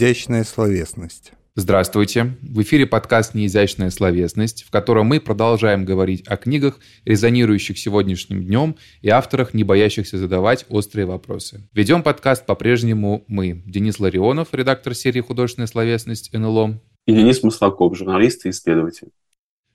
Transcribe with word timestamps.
Неизящная 0.00 0.44
словесность. 0.44 1.32
Здравствуйте! 1.56 2.34
В 2.40 2.62
эфире 2.62 2.86
подкаст 2.86 3.34
«Неизящная 3.34 3.90
словесность», 3.90 4.62
в 4.62 4.70
котором 4.70 5.08
мы 5.08 5.20
продолжаем 5.20 5.84
говорить 5.84 6.26
о 6.26 6.38
книгах, 6.38 6.78
резонирующих 7.04 7.78
сегодняшним 7.78 8.42
днем, 8.42 8.76
и 9.02 9.10
авторах, 9.10 9.52
не 9.52 9.62
боящихся 9.62 10.16
задавать 10.16 10.64
острые 10.70 11.04
вопросы. 11.04 11.68
Ведем 11.74 12.02
подкаст 12.02 12.46
по-прежнему 12.46 13.24
мы, 13.28 13.62
Денис 13.66 14.00
Ларионов, 14.00 14.48
редактор 14.52 14.94
серии 14.94 15.20
«Художественная 15.20 15.66
словесность» 15.66 16.32
НЛО, 16.32 16.80
и 17.04 17.12
Денис 17.12 17.42
Маслаков, 17.42 17.94
журналист 17.98 18.46
и 18.46 18.50
исследователь. 18.50 19.08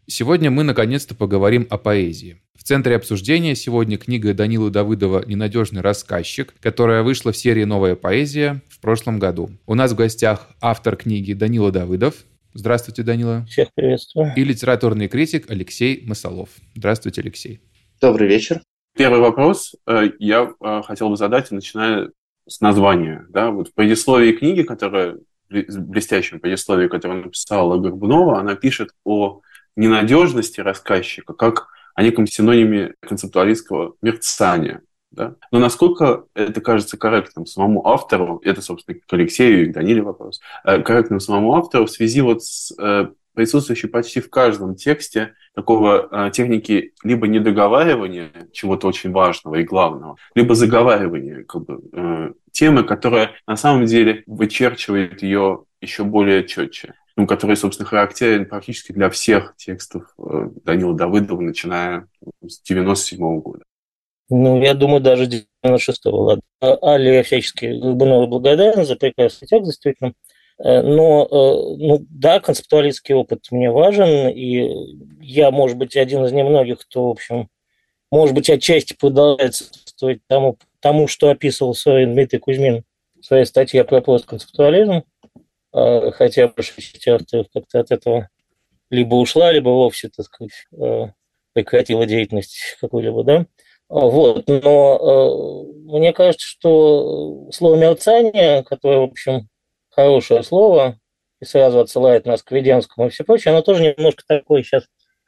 Сегодня 0.07 0.51
мы 0.51 0.63
наконец-то 0.63 1.15
поговорим 1.15 1.65
о 1.71 1.79
поэзии. 1.79 2.37
В 2.53 2.63
центре 2.63 2.95
обсуждения 2.95 3.55
сегодня 3.55 3.97
книга 3.97 4.35
Данилы 4.35 4.69
Давыдова 4.69 5.23
«Ненадежный 5.25 5.81
рассказчик», 5.81 6.53
которая 6.59 7.01
вышла 7.01 7.31
в 7.31 7.37
серии 7.37 7.63
«Новая 7.63 7.95
поэзия» 7.95 8.61
в 8.69 8.79
прошлом 8.81 9.17
году. 9.17 9.49
У 9.65 9.73
нас 9.73 9.93
в 9.93 9.95
гостях 9.95 10.47
автор 10.61 10.95
книги 10.95 11.33
Данила 11.33 11.71
Давыдов. 11.71 12.13
Здравствуйте, 12.53 13.01
Данила. 13.01 13.47
Всех 13.49 13.69
приветствую. 13.73 14.31
И 14.35 14.43
литературный 14.43 15.07
критик 15.07 15.49
Алексей 15.49 16.03
Масолов. 16.05 16.49
Здравствуйте, 16.75 17.21
Алексей. 17.21 17.59
Добрый 17.99 18.27
вечер. 18.27 18.61
Первый 18.95 19.21
вопрос 19.21 19.73
э, 19.87 20.11
я 20.19 20.53
э, 20.63 20.81
хотел 20.83 21.09
бы 21.09 21.17
задать, 21.17 21.49
начиная 21.49 22.11
с 22.47 22.61
названия. 22.61 23.25
Да? 23.29 23.49
Вот 23.49 23.69
в 23.69 23.73
предисловии 23.73 24.33
книги, 24.33 24.61
которая 24.61 25.17
блестящем 25.49 26.39
предисловии, 26.39 26.87
которое 26.87 27.23
написала 27.23 27.79
Горбунова, 27.79 28.39
она 28.39 28.55
пишет 28.55 28.91
о 29.03 29.41
ненадежности 29.75 30.61
рассказчика, 30.61 31.33
как 31.33 31.67
о 31.95 32.03
неком 32.03 32.27
синониме 32.27 32.93
концептуалистского 32.99 33.95
мерцания. 34.01 34.81
Да? 35.11 35.35
Но 35.51 35.59
насколько 35.59 36.25
это 36.33 36.59
кажется 36.59 36.97
корректным 36.97 37.45
самому 37.45 37.87
автору, 37.87 38.41
это, 38.43 38.61
собственно, 38.61 38.99
к 38.99 39.13
Алексею 39.13 39.63
и 39.63 39.71
к 39.71 39.73
Даниле 39.73 40.01
вопрос, 40.01 40.41
э, 40.65 40.81
корректным 40.81 41.21
самому 41.21 41.55
автору 41.55 41.85
в 41.85 41.91
связи 41.91 42.19
вот 42.19 42.43
с 42.43 42.73
э, 42.77 43.07
присутствующей 43.33 43.87
почти 43.87 44.19
в 44.19 44.29
каждом 44.29 44.75
тексте 44.75 45.35
такого 45.53 46.09
э, 46.11 46.31
техники 46.31 46.93
либо 47.03 47.27
недоговаривания 47.27 48.31
чего-то 48.51 48.87
очень 48.87 49.11
важного 49.11 49.55
и 49.55 49.63
главного, 49.63 50.17
либо 50.35 50.53
заговаривания 50.53 51.43
как 51.43 51.63
бы, 51.63 52.35
темы, 52.51 52.83
которая 52.83 53.31
на 53.47 53.55
самом 53.55 53.85
деле 53.85 54.23
вычерчивает 54.27 55.21
ее 55.21 55.63
еще 55.79 56.03
более 56.03 56.45
четче 56.45 56.93
ну, 57.17 57.27
который, 57.27 57.55
собственно, 57.55 57.87
характерен 57.87 58.45
практически 58.45 58.91
для 58.91 59.09
всех 59.09 59.55
текстов 59.57 60.13
э, 60.17 60.49
Данила 60.63 60.95
Давыдова, 60.95 61.39
начиная 61.41 62.07
с 62.45 62.61
97 62.61 63.19
-го 63.19 63.41
года. 63.41 63.63
Ну, 64.29 64.61
я 64.61 64.73
думаю, 64.73 65.01
даже 65.01 65.25
96-го, 65.63 66.17
ладно. 66.17 66.41
А, 66.59 66.77
Али 66.95 67.13
я 67.13 67.23
всячески 67.23 67.65
Горбунова 67.65 68.25
благодарен 68.27 68.85
за 68.85 68.95
прекрасный 68.95 69.47
текст, 69.47 69.65
действительно. 69.65 70.13
Э, 70.57 70.81
но, 70.81 71.25
э, 71.25 71.85
ну, 71.85 72.05
да, 72.09 72.39
концептуалистский 72.39 73.13
опыт 73.13 73.47
мне 73.51 73.71
важен, 73.71 74.29
и 74.29 74.69
я, 75.21 75.51
может 75.51 75.77
быть, 75.77 75.95
один 75.95 76.25
из 76.25 76.31
немногих, 76.31 76.79
кто, 76.79 77.07
в 77.07 77.11
общем, 77.11 77.49
может 78.11 78.35
быть, 78.35 78.49
отчасти 78.49 78.93
продолжает 78.93 79.55
тому, 80.27 80.57
тому 80.79 81.07
что 81.07 81.29
описывал 81.29 81.73
свой 81.75 82.05
Дмитрий 82.05 82.39
Кузьмин 82.39 82.83
в 83.19 83.25
своей 83.25 83.45
статье 83.45 83.83
про 83.83 84.01
постконцептуализм. 84.01 85.03
А, 85.75 86.11
хотя 86.11 86.47
большая 86.47 86.77
часть 86.79 87.31
как-то 87.53 87.79
от 87.81 87.91
этого 87.91 88.29
либо 88.89 89.15
ушла, 89.15 89.51
либо 89.51 89.69
вовсе, 89.69 90.07
так 90.07 90.25
сказать, 90.25 90.53
а, 90.79 91.11
прекратила 91.51 92.05
деятельность 92.05 92.77
какую-либо, 92.79 93.23
да. 93.25 93.45
А, 93.89 93.99
вот, 93.99 94.47
но 94.47 95.65
мне 95.83 96.13
кажется, 96.13 96.47
что 96.47 97.49
слово 97.51 97.75
«мерцание», 97.75 98.63
которое, 98.63 98.99
в 98.99 99.11
общем, 99.11 99.49
хорошее 99.89 100.43
слово, 100.43 100.97
и 101.41 101.45
сразу 101.45 101.81
отсылает 101.81 102.25
нас 102.25 102.41
к 102.41 102.51
Веденскому 102.51 103.07
и 103.07 103.09
все 103.09 103.25
прочее, 103.25 103.51
оно 103.51 103.61
тоже 103.61 103.83
немножко 103.83 104.23
такое 104.25 104.63
сейчас 104.63 104.85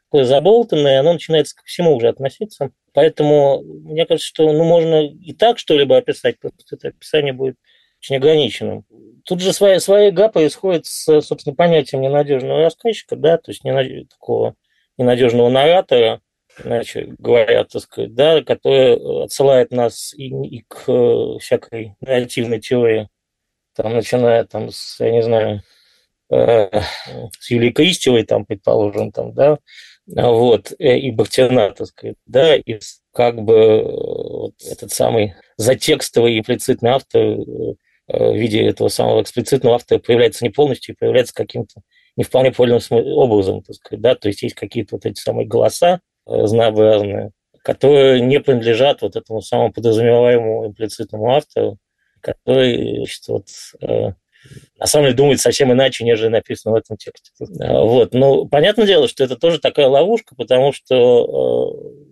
такое 0.10 0.24
заболтанное, 0.24 1.02
оно 1.02 1.12
начинает 1.12 1.52
ко 1.52 1.64
всему 1.66 1.94
уже 1.94 2.08
относиться. 2.08 2.72
Поэтому 2.94 3.62
мне 3.62 4.06
кажется, 4.06 4.26
что 4.26 4.50
ну, 4.54 4.64
можно 4.64 5.06
и 5.06 5.34
так 5.34 5.60
что-либо 5.60 5.98
описать, 5.98 6.40
просто 6.40 6.78
это 6.78 6.88
описание 6.88 7.34
будет 7.34 7.58
очень 8.00 8.18
ограниченным. 8.18 8.86
Тут 9.26 9.42
же 9.42 9.54
своя, 9.54 9.80
своя 9.80 10.10
игра 10.10 10.30
происходит 10.30 10.86
с, 10.86 11.22
собственно, 11.22 11.56
понятием 11.56 12.02
ненадежного 12.02 12.64
рассказчика, 12.64 13.16
да, 13.16 13.38
то 13.38 13.52
есть 13.52 13.64
ненадеж, 13.64 14.08
такого 14.10 14.56
ненадежного 14.98 15.50
наратора, 15.50 16.22
иначе 16.64 17.16
говоря, 17.18 17.64
так 17.66 17.82
сказать, 17.82 18.16
да, 18.16 18.42
который 18.42 19.24
отсылает 19.24 19.72
нас 19.72 20.14
и, 20.14 20.28
и 20.28 20.64
к 20.68 20.84
э, 20.88 21.40
всякой 21.40 21.96
нарративной 22.00 22.60
теории, 22.60 23.10
там, 23.76 23.94
начиная 23.94 24.46
там 24.46 24.72
с, 24.72 25.00
я 25.00 25.12
не 25.12 25.24
знаю, 25.24 25.62
э, 26.32 26.82
с 27.40 27.52
Юлией 27.52 27.74
Кристевой, 27.74 28.24
там, 28.24 28.46
предположим, 28.46 29.12
там, 29.12 29.34
да, 29.34 29.60
вот, 30.08 30.72
э, 30.80 30.98
и 31.00 31.12
Бахтина, 31.12 31.72
так 31.72 31.88
сказать, 31.88 32.16
да, 32.26 32.56
и 32.56 32.80
как 33.12 33.42
бы 33.42 33.54
э, 33.54 33.82
вот 33.84 34.54
этот 34.66 34.92
самый 34.92 35.34
затекстовый 35.58 36.40
имплицитный 36.40 36.92
автор 36.92 37.22
Э, 37.22 37.74
в 38.08 38.36
виде 38.36 38.66
этого 38.66 38.88
самого 38.88 39.22
эксплицитного 39.22 39.76
автора 39.76 40.00
появляется 40.00 40.46
не 40.46 40.50
полностью, 40.50 40.96
а 40.96 41.00
появляется 41.00 41.34
каким-то 41.34 41.82
не 42.16 42.24
вполне 42.24 42.52
подлинным 42.52 42.82
образом, 42.92 43.62
так 43.62 43.76
сказать, 43.76 44.02
да, 44.02 44.16
то 44.16 44.28
есть 44.28 44.42
есть 44.42 44.56
какие-то 44.56 44.96
вот 44.96 45.06
эти 45.06 45.20
самые 45.20 45.48
голоса 45.48 46.02
разнообразные, 46.26 47.32
которые 47.64 48.22
не 48.22 48.40
принадлежат 48.40 49.02
вот 49.02 49.16
этому 49.16 49.42
самому 49.42 49.72
подразумеваемому 49.72 50.68
имплицитному 50.68 51.32
автору, 51.32 51.78
который, 52.22 52.98
значит, 52.98 53.28
вот, 53.28 53.48
э, 53.82 54.14
на 54.80 54.86
самом 54.86 55.06
деле 55.06 55.18
думает 55.18 55.40
совсем 55.40 55.72
иначе, 55.72 56.04
нежели 56.04 56.30
написано 56.30 56.74
в 56.74 56.78
этом 56.78 56.98
тексте. 56.98 57.32
Вот. 57.40 58.14
Ну, 58.14 58.46
понятное 58.46 58.86
дело, 58.86 59.08
что 59.08 59.24
это 59.24 59.36
тоже 59.36 59.60
такая 59.60 59.88
ловушка, 59.88 60.36
потому 60.36 60.72
что 60.72 61.76
э, 61.76 62.08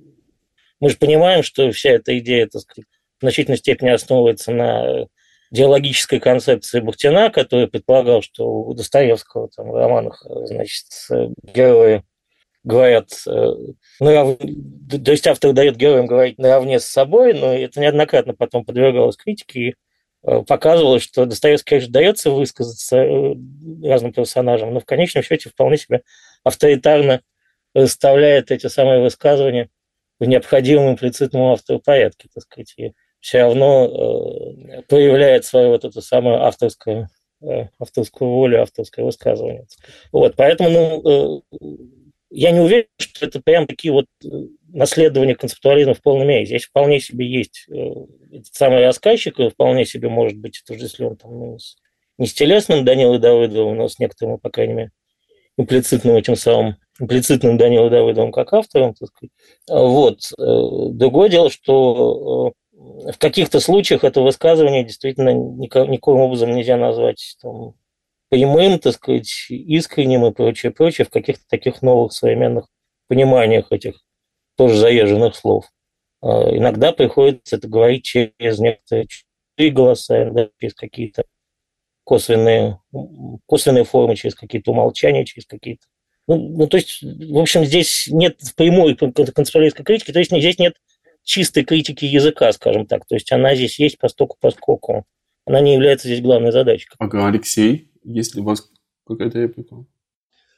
мы 0.79 0.89
же 0.89 0.97
понимаем, 0.97 1.43
что 1.43 1.71
вся 1.71 1.91
эта 1.91 2.17
идея, 2.19 2.47
так 2.47 2.61
сказать, 2.61 2.87
в 3.19 3.23
значительной 3.23 3.57
степени 3.57 3.89
основывается 3.89 4.51
на 4.51 5.07
идеологической 5.55 6.19
концепции 6.19 6.81
Бухтина, 6.81 7.29
который 7.29 7.67
предполагал, 7.67 8.21
что 8.21 8.45
у 8.45 8.73
Достоевского 8.73 9.49
там, 9.55 9.69
в 9.69 9.75
романах 9.75 10.25
значит, 10.27 10.85
герои 11.43 12.03
говорят, 12.65 13.11
э, 13.27 13.51
нарав... 13.99 14.37
то 14.37 15.11
есть 15.11 15.27
автор 15.27 15.53
дает 15.53 15.77
героям 15.77 16.07
говорить 16.07 16.39
наравне 16.39 16.79
с 16.79 16.85
собой, 16.85 17.33
но 17.33 17.53
это 17.53 17.79
неоднократно 17.79 18.33
потом 18.33 18.65
подвергалось 18.65 19.15
критике 19.15 19.59
и 19.59 19.75
э, 20.23 20.41
показывалось, 20.45 21.03
что 21.03 21.25
Достоевский, 21.25 21.69
конечно, 21.69 21.93
дается 21.93 22.31
высказаться 22.31 22.97
э, 22.97 23.35
разным 23.83 24.11
персонажам, 24.11 24.73
но 24.73 24.79
в 24.79 24.85
конечном 24.85 25.23
счете 25.23 25.49
вполне 25.49 25.77
себе 25.77 26.01
авторитарно 26.43 27.21
расставляет 27.73 28.51
эти 28.51 28.67
самые 28.67 29.01
высказывания 29.01 29.69
в 30.19 30.25
необходимом 30.25 30.93
имплицитном 30.93 31.43
автору 31.51 31.79
порядке, 31.79 32.29
так 32.33 32.43
сказать, 32.43 32.73
все 33.25 33.39
равно 33.39 33.87
э, 33.87 34.81
проявляет 34.83 35.45
свою 35.45 35.69
вот 35.69 35.83
эту 35.83 35.99
самую 35.99 36.43
авторскую, 36.43 37.07
э, 37.41 37.69
авторскую 37.79 38.29
волю, 38.29 38.61
авторское 38.61 39.03
высказывание. 39.03 39.65
Вот, 40.11 40.35
поэтому 40.35 40.69
ну, 40.69 41.41
э, 41.49 41.99
я 42.29 42.51
не 42.51 42.59
уверен, 42.59 42.85
что 42.99 43.25
это 43.25 43.41
прям 43.41 43.65
такие 43.65 43.91
вот 43.91 44.05
наследования 44.67 45.33
концептуализма 45.33 45.95
в 45.95 46.03
полной 46.03 46.27
мере. 46.27 46.45
Здесь 46.45 46.65
вполне 46.65 46.99
себе 46.99 47.25
есть 47.25 47.65
этот 47.67 48.53
самый 48.53 48.85
рассказчик, 48.85 49.37
вполне 49.51 49.85
себе 49.85 50.07
может 50.07 50.37
быть 50.37 50.61
отождествлен 50.63 51.15
там, 51.15 51.39
ну, 51.39 51.57
с, 51.57 51.77
не 52.19 52.27
с 52.27 52.33
телесным 52.35 52.85
Данилой 52.85 53.17
Давыдовым, 53.17 53.75
но 53.75 53.87
с 53.87 53.97
некоторым, 53.97 54.37
по 54.37 54.51
крайней 54.51 54.73
мере, 54.73 54.91
имплицитным 55.57 56.15
этим 56.15 56.35
самым 56.35 56.75
имплицитным 56.99 57.57
Данилой 57.57 57.89
Давыдовым 57.89 58.31
как 58.31 58.53
автором. 58.53 58.93
Так 58.93 59.09
сказать. 59.09 59.31
Вот. 59.67 60.19
Другое 60.95 61.29
дело, 61.29 61.49
что 61.49 62.53
в 62.77 63.17
каких-то 63.17 63.59
случаях 63.59 64.03
это 64.03 64.21
высказывание 64.21 64.83
действительно 64.83 65.33
никаким 65.33 66.19
образом 66.19 66.55
нельзя 66.55 66.77
назвать 66.77 67.37
там, 67.41 67.75
прямым, 68.29 68.79
так 68.79 68.93
сказать, 68.93 69.31
искренним 69.49 70.25
и 70.25 70.33
прочее, 70.33 70.71
прочее, 70.71 71.05
в 71.05 71.09
каких-то 71.09 71.43
таких 71.49 71.81
новых 71.81 72.11
современных 72.11 72.67
пониманиях 73.07 73.71
этих 73.71 74.03
тоже 74.57 74.77
заезженных 74.77 75.35
слов. 75.35 75.69
А 76.21 76.55
иногда 76.55 76.91
приходится 76.91 77.55
это 77.55 77.67
говорить 77.67 78.03
через 78.03 78.59
некоторые 78.59 79.07
голоса, 79.71 80.29
да, 80.31 80.49
через 80.59 80.73
какие-то 80.73 81.23
косвенные, 82.03 82.79
косвенные 83.45 83.83
формы, 83.85 84.15
через 84.15 84.35
какие-то 84.35 84.71
умолчания, 84.71 85.25
через 85.25 85.45
какие-то... 85.45 85.85
Ну, 86.27 86.37
ну, 86.37 86.67
то 86.67 86.77
есть, 86.77 87.03
в 87.03 87.37
общем, 87.37 87.63
здесь 87.65 88.07
нет 88.07 88.39
прямой 88.55 88.95
концептуалистской 88.95 89.85
критики, 89.85 90.11
то 90.11 90.19
есть 90.19 90.31
здесь 90.31 90.57
нет 90.57 90.75
чистой 91.25 91.65
критики 91.65 92.05
языка, 92.05 92.51
скажем 92.53 92.85
так. 92.85 93.05
То 93.05 93.15
есть 93.15 93.31
она 93.33 93.55
здесь 93.55 93.77
есть 93.79 93.97
постоку 93.97 94.37
поскольку. 94.39 95.05
Она 95.45 95.59
не 95.59 95.73
является 95.73 96.07
здесь 96.07 96.21
главной 96.21 96.51
задачей. 96.51 96.87
Ага, 96.97 97.27
Алексей, 97.27 97.91
есть 98.03 98.35
ли 98.35 98.41
у 98.41 98.45
вас 98.45 98.69
какая-то 99.05 99.39
реплика? 99.39 99.85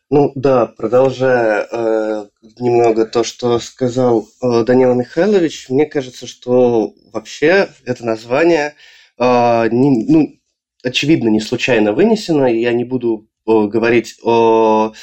Ну 0.10 0.32
да, 0.36 0.68
продолжая 0.68 1.68
э, 1.70 2.28
немного 2.60 3.06
то, 3.06 3.26
что 3.26 3.60
сказал 3.60 4.26
э, 4.42 4.64
Данила 4.64 4.94
Михайлович, 4.94 5.68
мне 5.68 5.86
кажется, 5.86 6.28
что 6.28 6.94
вообще 7.12 7.68
это 7.84 8.06
название 8.06 8.76
э, 9.20 9.68
не, 9.70 10.06
ну, 10.08 10.40
очевидно, 10.82 11.28
не 11.28 11.42
случайно 11.42 11.92
вынесено, 11.92 12.46
и 12.46 12.62
я 12.62 12.72
не 12.72 12.86
буду 12.86 13.28
говорить 13.46 14.16
о, 14.24 14.94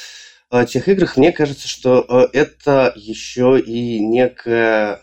о 0.49 0.65
тех 0.65 0.87
играх. 0.87 1.17
Мне 1.17 1.31
кажется, 1.31 1.67
что 1.67 2.29
это 2.31 2.93
еще 2.95 3.59
и 3.59 3.99
некая, 3.99 5.01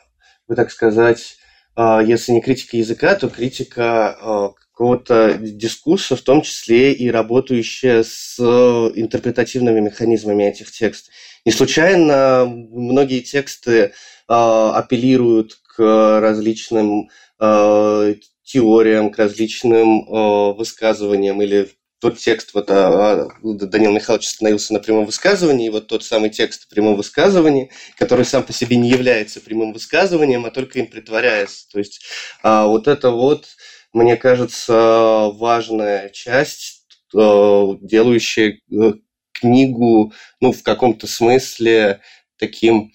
бы 0.48 0.56
так 0.56 0.70
сказать, 0.70 1.36
если 1.76 2.32
не 2.32 2.40
критика 2.40 2.76
языка, 2.76 3.14
то 3.14 3.28
критика 3.28 4.54
какого-то 4.72 5.34
дискурса, 5.34 6.16
в 6.16 6.22
том 6.22 6.42
числе 6.42 6.92
и 6.92 7.10
работающая 7.10 8.02
с 8.02 8.38
интерпретативными 8.40 9.80
механизмами 9.80 10.44
этих 10.44 10.70
текстов. 10.70 11.12
Не 11.44 11.52
случайно 11.52 12.46
многие 12.46 13.20
тексты 13.20 13.92
апеллируют 14.26 15.60
к 15.62 16.20
различным 16.20 17.10
теориям, 17.38 19.10
к 19.10 19.18
различным 19.18 20.54
высказываниям 20.54 21.40
или 21.42 21.70
тот 22.02 22.18
текст, 22.18 22.52
вот 22.52 22.68
а, 22.68 23.28
а, 23.28 23.28
Данил 23.44 23.92
Михайлович 23.92 24.26
остановился 24.26 24.72
на 24.72 24.80
прямом 24.80 25.06
высказывании, 25.06 25.68
и 25.68 25.70
вот 25.70 25.86
тот 25.86 26.02
самый 26.02 26.30
текст 26.30 26.64
о 26.64 26.74
прямом 26.74 26.96
высказывании, 26.96 27.70
который 27.96 28.24
сам 28.24 28.42
по 28.42 28.52
себе 28.52 28.76
не 28.76 28.90
является 28.90 29.40
прямым 29.40 29.72
высказыванием, 29.72 30.44
а 30.44 30.50
только 30.50 30.80
им 30.80 30.88
притворяется. 30.88 31.68
То 31.70 31.78
есть 31.78 32.02
а, 32.42 32.66
вот 32.66 32.88
это 32.88 33.12
вот, 33.12 33.46
мне 33.92 34.16
кажется, 34.16 35.30
важная 35.34 36.08
часть, 36.08 36.82
а, 37.14 37.76
делающая 37.80 38.58
э, 38.72 38.92
книгу, 39.32 40.12
ну, 40.40 40.52
в 40.52 40.62
каком-то 40.64 41.06
смысле 41.06 42.00
таким 42.36 42.90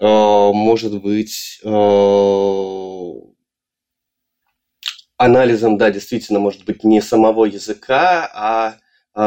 Э, 0.00 0.52
может 0.52 1.00
быть, 1.02 1.60
э, 1.64 1.68
анализом, 5.18 5.76
да, 5.78 5.90
действительно, 5.90 6.38
может 6.38 6.64
быть, 6.64 6.84
не 6.84 7.00
самого 7.02 7.44
языка, 7.44 8.30
а, 8.34 8.74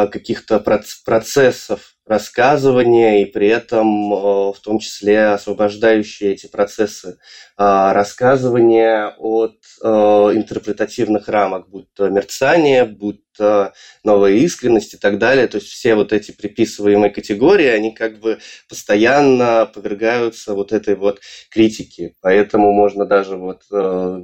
каких-то 0.07 0.59
процессов 0.59 1.95
рассказывания 2.11 3.21
и 3.21 3.25
при 3.25 3.47
этом 3.47 4.13
э, 4.13 4.17
в 4.51 4.59
том 4.61 4.79
числе 4.79 5.27
освобождающие 5.27 6.33
эти 6.33 6.47
процессы 6.47 7.17
а, 7.57 7.93
рассказывания 7.93 9.15
от 9.17 9.55
э, 9.81 9.87
интерпретативных 9.87 11.29
рамок, 11.29 11.69
будь 11.69 11.93
то 11.93 12.09
мерцание, 12.09 12.85
будь 12.85 13.21
то 13.37 13.73
новая 14.03 14.33
искренность 14.33 14.95
и 14.95 14.97
так 14.97 15.19
далее. 15.19 15.47
То 15.47 15.57
есть 15.57 15.67
все 15.69 15.95
вот 15.95 16.11
эти 16.11 16.31
приписываемые 16.31 17.11
категории, 17.11 17.67
они 17.67 17.93
как 17.93 18.19
бы 18.19 18.39
постоянно 18.67 19.71
подвергаются 19.73 20.53
вот 20.53 20.73
этой 20.73 20.95
вот 20.95 21.21
критике. 21.49 22.15
Поэтому 22.21 22.73
можно 22.73 23.05
даже 23.05 23.37
вот 23.37 23.61
э, 23.71 24.21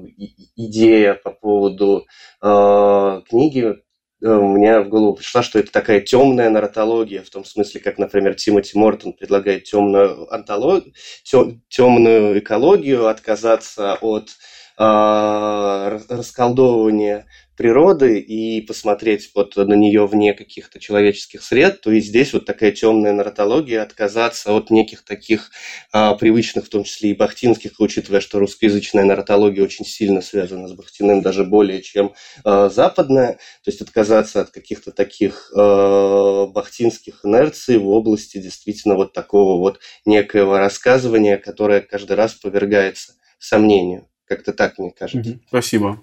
идея 0.56 1.14
по 1.14 1.32
поводу 1.32 2.06
книги 2.40 3.76
Э, 4.22 4.28
мне 4.28 4.80
в 4.80 4.90
голову 4.90 5.16
пришла, 5.16 5.44
что 5.44 5.60
это 5.60 5.72
такая 5.72 6.02
темная 6.02 6.50
нарратология, 6.50 7.22
в 7.22 7.30
том 7.30 7.46
смысле, 7.46 7.82
как, 7.82 7.98
например, 7.98 8.36
Тимоти 8.36 8.78
Мортон 8.78 9.14
предлагает 9.14 9.66
темную, 9.66 10.34
антологию, 10.34 10.94
темную 11.70 12.40
экологию, 12.40 13.08
отказаться 13.08 13.94
от 13.94 14.30
э, 14.78 16.00
расколдовывания 16.10 17.26
природы 17.58 18.20
и 18.20 18.62
посмотреть 18.62 19.32
вот 19.34 19.56
на 19.58 19.74
нее 19.74 20.06
вне 20.06 20.34
каких-то 20.34 20.80
человеческих 20.80 21.42
сред, 21.42 21.82
то 21.82 21.92
и 21.92 22.00
здесь 22.00 22.32
вот 22.34 22.46
такая 22.46 22.72
темная 22.72 23.14
нарратология, 23.14 23.82
отказаться 23.82 24.54
от 24.54 24.70
неких 24.70 25.04
таких 25.04 25.50
а, 25.92 26.14
привычных, 26.14 26.66
в 26.66 26.70
том 26.70 26.84
числе 26.84 27.12
и 27.12 27.16
бахтинских, 27.16 27.72
учитывая, 27.80 28.22
что 28.22 28.40
русскоязычная 28.40 29.04
нарратология 29.04 29.64
очень 29.64 29.86
сильно 29.86 30.22
связана 30.22 30.68
с 30.68 30.74
бахтиным, 30.74 31.22
даже 31.24 31.44
более 31.44 31.82
чем 31.82 32.14
а, 32.44 32.70
западная, 32.70 33.34
то 33.64 33.72
есть 33.72 33.82
отказаться 33.82 34.42
от 34.42 34.52
каких-то 34.52 34.92
таких 34.92 35.52
а, 35.56 36.46
бахтинских 36.46 37.26
инерций 37.26 37.80
в 37.80 37.90
области 37.90 38.38
действительно 38.38 38.96
вот 38.96 39.14
такого 39.14 39.60
вот 39.60 39.80
некоего 40.06 40.60
рассказывания, 40.60 41.38
которое 41.38 41.82
каждый 41.82 42.16
раз 42.16 42.36
повергается 42.36 43.14
сомнению. 43.40 44.08
Как-то 44.28 44.54
так, 44.54 44.78
мне 44.78 44.92
кажется. 44.92 45.40
Спасибо. 45.48 46.02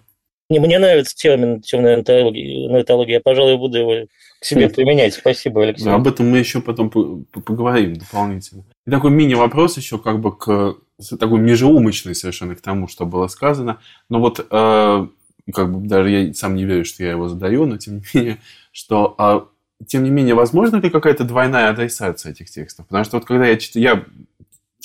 Не, 0.50 0.58
мне 0.60 0.78
нравится 0.78 1.16
термин 1.16 1.62
темная 1.62 1.96
нотология. 1.96 3.14
Я, 3.14 3.20
пожалуй, 3.20 3.56
буду 3.56 3.78
его 3.78 4.06
к 4.40 4.44
себе 4.44 4.68
применять. 4.68 5.14
Спасибо, 5.14 5.62
Алексей. 5.62 5.88
об 5.88 6.06
этом 6.06 6.28
мы 6.28 6.38
еще 6.38 6.60
потом 6.60 6.90
поговорим 6.90 7.94
дополнительно. 7.94 8.64
И 8.86 8.90
такой 8.90 9.10
мини-вопрос 9.10 9.78
еще 9.78 9.98
как 9.98 10.20
бы 10.20 10.36
к 10.36 10.76
такой 11.18 11.40
межеумочный 11.40 12.14
совершенно 12.14 12.54
к 12.54 12.60
тому, 12.60 12.88
что 12.88 13.06
было 13.06 13.26
сказано. 13.28 13.80
Но 14.10 14.20
вот 14.20 14.46
э, 14.50 15.06
как 15.52 15.72
бы 15.72 15.88
даже 15.88 16.10
я 16.10 16.34
сам 16.34 16.54
не 16.54 16.64
верю, 16.64 16.84
что 16.84 17.02
я 17.02 17.12
его 17.12 17.28
задаю, 17.28 17.64
но 17.64 17.78
тем 17.78 17.96
не 17.96 18.02
менее, 18.12 18.38
что 18.70 19.14
э, 19.18 19.40
тем 19.86 20.04
не 20.04 20.10
менее, 20.10 20.34
возможно 20.34 20.76
ли 20.76 20.90
какая-то 20.90 21.24
двойная 21.24 21.70
адресация 21.70 22.32
этих 22.32 22.50
текстов? 22.50 22.86
Потому 22.86 23.04
что 23.04 23.16
вот 23.16 23.26
когда 23.26 23.46
я, 23.46 23.58
я 23.74 24.04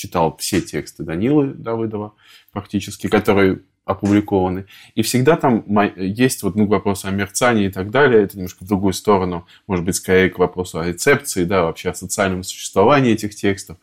читал 0.00 0.34
все 0.38 0.62
тексты 0.62 1.02
Данилы 1.02 1.52
Давыдова 1.52 2.14
практически, 2.52 3.06
которые 3.08 3.60
опубликованы. 3.84 4.66
И 4.94 5.02
всегда 5.02 5.36
там 5.36 5.64
есть 5.96 6.42
вот 6.42 6.54
ну, 6.54 6.66
к 6.66 6.70
вопросу 6.70 7.08
о 7.08 7.10
мерцании 7.10 7.66
и 7.66 7.70
так 7.70 7.90
далее. 7.90 8.22
Это 8.22 8.36
немножко 8.36 8.64
в 8.64 8.68
другую 8.68 8.94
сторону, 8.94 9.46
может 9.66 9.84
быть, 9.84 9.96
скорее 9.96 10.30
к 10.30 10.38
вопросу 10.38 10.78
о 10.78 10.86
рецепции, 10.86 11.44
да, 11.44 11.64
вообще 11.64 11.90
о 11.90 11.94
социальном 11.94 12.44
существовании 12.44 13.12
этих 13.12 13.34
текстов. 13.34 13.76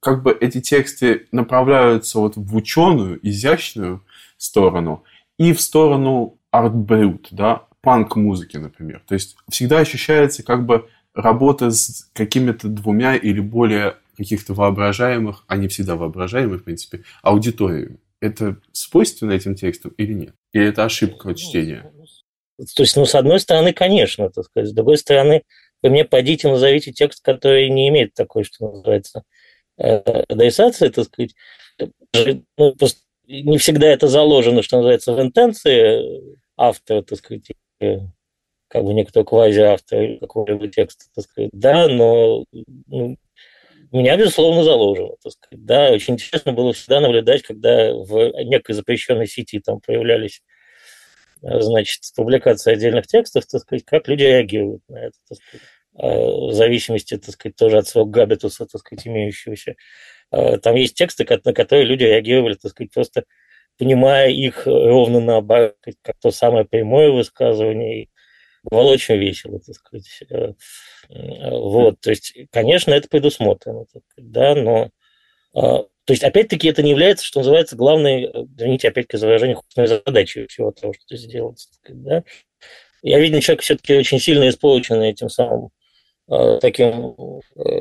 Как 0.00 0.22
бы 0.22 0.36
эти 0.40 0.60
тексты 0.60 1.28
направляются 1.30 2.18
вот 2.18 2.36
в 2.36 2.56
ученую, 2.56 3.20
изящную 3.22 4.02
сторону 4.38 5.04
и 5.38 5.52
в 5.52 5.60
сторону 5.60 6.38
арт-брют, 6.50 7.28
да, 7.30 7.66
панк-музыки, 7.82 8.56
например. 8.56 9.02
То 9.06 9.14
есть 9.14 9.36
всегда 9.48 9.78
ощущается 9.78 10.42
как 10.42 10.66
бы 10.66 10.88
работа 11.14 11.70
с 11.70 12.10
какими-то 12.12 12.68
двумя 12.68 13.14
или 13.14 13.40
более 13.40 13.96
каких-то 14.20 14.54
воображаемых, 14.54 15.44
а 15.48 15.56
не 15.56 15.68
всегда 15.68 15.96
воображаемых, 15.96 16.60
в 16.60 16.64
принципе, 16.64 17.02
аудиториями 17.22 17.98
это 18.20 18.60
свойственно 18.72 19.32
этим 19.32 19.54
текстам 19.54 19.92
или 19.92 20.12
нет? 20.12 20.34
Или 20.52 20.68
это 20.68 20.84
ошибка 20.84 21.34
чтения? 21.34 21.90
То 22.76 22.82
есть, 22.82 22.96
ну, 22.96 23.06
с 23.06 23.14
одной 23.14 23.40
стороны, 23.40 23.72
конечно, 23.72 24.28
так 24.28 24.44
сказать. 24.44 24.68
С 24.68 24.72
другой 24.72 24.98
стороны, 24.98 25.42
вы 25.82 25.90
мне 25.90 26.04
пойдите, 26.04 26.48
назовите 26.48 26.92
текст, 26.92 27.24
который 27.24 27.70
не 27.70 27.88
имеет 27.88 28.12
такой, 28.12 28.44
что 28.44 28.70
называется, 28.70 29.22
э, 29.78 29.96
адресации, 30.28 30.90
так 30.90 31.06
сказать. 31.06 31.34
Ну, 32.58 32.74
не 33.26 33.58
всегда 33.58 33.86
это 33.86 34.08
заложено, 34.08 34.62
что 34.62 34.76
называется, 34.76 35.14
в 35.14 35.22
интенции 35.22 36.36
автора, 36.56 37.02
так 37.02 37.18
сказать, 37.18 37.52
как 37.78 38.84
бы 38.84 38.92
некто 38.92 39.24
квази-автор 39.24 40.18
какого-либо 40.18 40.68
текста, 40.68 41.04
так 41.14 41.24
сказать, 41.24 41.50
да, 41.52 41.88
но 41.88 42.44
ну, 42.88 43.16
меня, 43.92 44.16
безусловно, 44.16 44.62
заложено, 44.62 45.16
так 45.22 45.32
сказать. 45.32 45.64
Да, 45.64 45.90
очень 45.90 46.14
интересно 46.14 46.52
было 46.52 46.72
всегда 46.72 47.00
наблюдать, 47.00 47.42
когда 47.42 47.92
в 47.92 48.32
некой 48.44 48.74
запрещенной 48.74 49.26
сети 49.26 49.60
там 49.60 49.80
появлялись 49.80 50.42
э, 51.42 51.60
значит, 51.60 52.00
публикации 52.14 52.72
отдельных 52.72 53.06
текстов, 53.06 53.46
так 53.46 53.60
сказать, 53.60 53.84
как 53.84 54.08
люди 54.08 54.22
реагируют 54.22 54.82
на 54.88 55.06
это, 55.06 55.16
так 55.28 55.38
э, 55.42 55.60
в 55.98 56.52
зависимости, 56.52 57.16
так 57.16 57.34
сказать, 57.34 57.56
тоже 57.56 57.78
от 57.78 57.88
своего 57.88 58.08
габитуса, 58.08 58.66
так 58.66 58.80
сказать, 58.80 59.06
имеющегося. 59.06 59.74
Э, 60.30 60.58
там 60.58 60.76
есть 60.76 60.94
тексты, 60.94 61.26
на 61.44 61.52
которые 61.52 61.86
люди 61.86 62.04
реагировали, 62.04 62.54
так 62.54 62.70
сказать, 62.70 62.92
просто 62.92 63.24
понимая 63.78 64.28
их 64.30 64.66
ровно 64.66 65.20
наоборот, 65.20 65.74
как 66.02 66.16
то 66.20 66.30
самое 66.30 66.64
прямое 66.66 67.10
высказывание, 67.10 68.08
было 68.62 68.92
очень 68.92 69.16
весело, 69.16 69.60
так 69.60 69.74
сказать. 69.74 70.22
Э, 70.30 70.52
э, 71.08 71.50
вот, 71.50 72.00
то 72.00 72.10
есть, 72.10 72.34
конечно, 72.50 72.92
это 72.92 73.08
предусмотрено, 73.08 73.86
да, 74.16 74.54
но 74.54 74.90
а, 75.52 75.82
то 76.04 76.12
есть, 76.12 76.22
опять-таки, 76.22 76.68
это 76.68 76.82
не 76.82 76.90
является, 76.90 77.24
что 77.24 77.40
называется, 77.40 77.76
главной, 77.76 78.24
э, 78.24 78.44
извините, 78.56 78.88
опять-таки, 78.88 79.18
за 79.18 79.26
выражение, 79.26 79.58
задачей 79.76 80.46
всего 80.46 80.72
того, 80.72 80.92
что 80.92 81.16
сделать. 81.16 81.68
Да? 81.88 82.24
Я 83.02 83.18
видно, 83.18 83.40
человек 83.40 83.62
все-таки 83.62 83.96
очень 83.96 84.20
сильно 84.20 84.48
испорченный 84.48 85.10
этим 85.10 85.28
самым 85.28 85.70
таким 86.60 87.16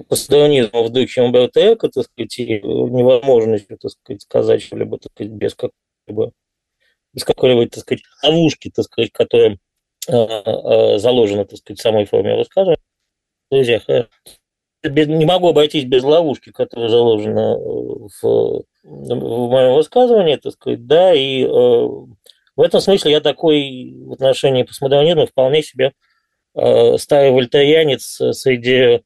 пострадонизмом 0.08 0.86
в 0.86 0.90
духе 0.90 1.22
Умберто 1.22 1.74
Эко, 1.74 1.88
так 1.88 2.06
сказать, 2.06 2.40
и 2.40 2.60
невозможностью, 2.60 3.78
так 3.78 3.92
сказать, 3.92 4.24
сказать 4.24 4.64
что-либо, 4.64 4.98
так 4.98 5.12
сказать, 5.12 5.32
без 5.32 5.54
какой-либо 5.54 6.32
без 7.14 7.24
какой-либо, 7.24 7.68
так 7.68 7.82
сказать, 7.82 8.04
ловушки, 8.24 8.72
так 8.74 8.86
сказать, 8.86 9.12
которая 9.12 9.54
э, 9.54 9.58
заложено, 10.10 11.46
так 11.46 11.60
сказать, 11.60 11.80
в 11.80 11.82
самой 11.82 12.06
форме 12.06 12.36
рассказа. 12.36 12.76
Друзья, 13.52 13.82
не 14.84 15.26
могу 15.26 15.50
обойтись 15.50 15.86
без 15.86 16.04
ловушки, 16.04 16.52
которая 16.52 16.90
заложена 16.90 17.58
в, 17.58 18.64
в 18.84 19.50
моем 19.50 19.76
высказывании, 19.76 20.38
так 20.38 20.54
сказать, 20.54 20.86
да, 20.88 21.14
и 21.14 21.44
э, 21.44 21.48
в 21.48 22.62
этом 22.62 22.80
смысле 22.80 23.12
я 23.12 23.22
такой 23.22 23.94
в 24.06 24.14
отношении 24.14 24.64
постмодернизма 24.64 25.26
вполне 25.26 25.64
себе 25.64 25.94
э, 26.56 26.98
старый 26.98 27.32
вольтерианец 27.32 28.22
среди 28.32 29.02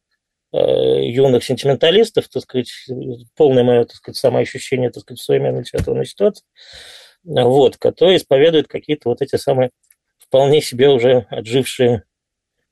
э, 0.52 1.06
юных 1.06 1.44
сентименталистов, 1.44 2.28
так 2.30 2.44
сказать, 2.44 2.72
полное 3.36 3.64
мое, 3.64 3.86
так 3.86 3.96
сказать, 3.96 4.18
самоощущение, 4.18 4.92
так 4.92 5.02
сказать, 5.02 5.20
в 5.20 5.24
современной 5.24 5.62
литературной 5.62 6.06
ситуации, 6.06 6.46
вот, 7.24 7.78
который 7.78 8.18
исповедует 8.18 8.68
какие-то 8.68 9.10
вот 9.10 9.22
эти 9.22 9.38
самые 9.38 9.72
вполне 10.34 10.62
себе 10.62 10.90
уже 10.90 11.28
отжившие 11.30 12.06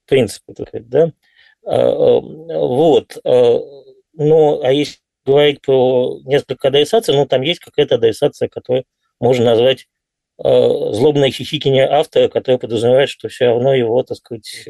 принципы, 0.07 0.55
так 0.55 0.67
сказать, 0.69 0.89
да. 0.89 1.11
Вот. 1.63 3.19
Ну, 3.23 4.63
а 4.63 4.71
если 4.71 4.97
говорить 5.23 5.61
про 5.61 6.17
несколько 6.23 6.69
адресаций, 6.69 7.13
ну, 7.13 7.27
там 7.27 7.43
есть 7.43 7.59
какая-то 7.59 7.95
адресация, 7.95 8.47
которую 8.47 8.85
можно 9.19 9.45
назвать 9.45 9.87
злобное 10.39 11.29
хихикение 11.29 11.87
автора, 11.87 12.29
которое 12.29 12.57
подразумевает, 12.57 13.09
что 13.09 13.29
все 13.29 13.45
равно 13.45 13.75
его, 13.75 14.01
так 14.01 14.17
сказать, 14.17 14.67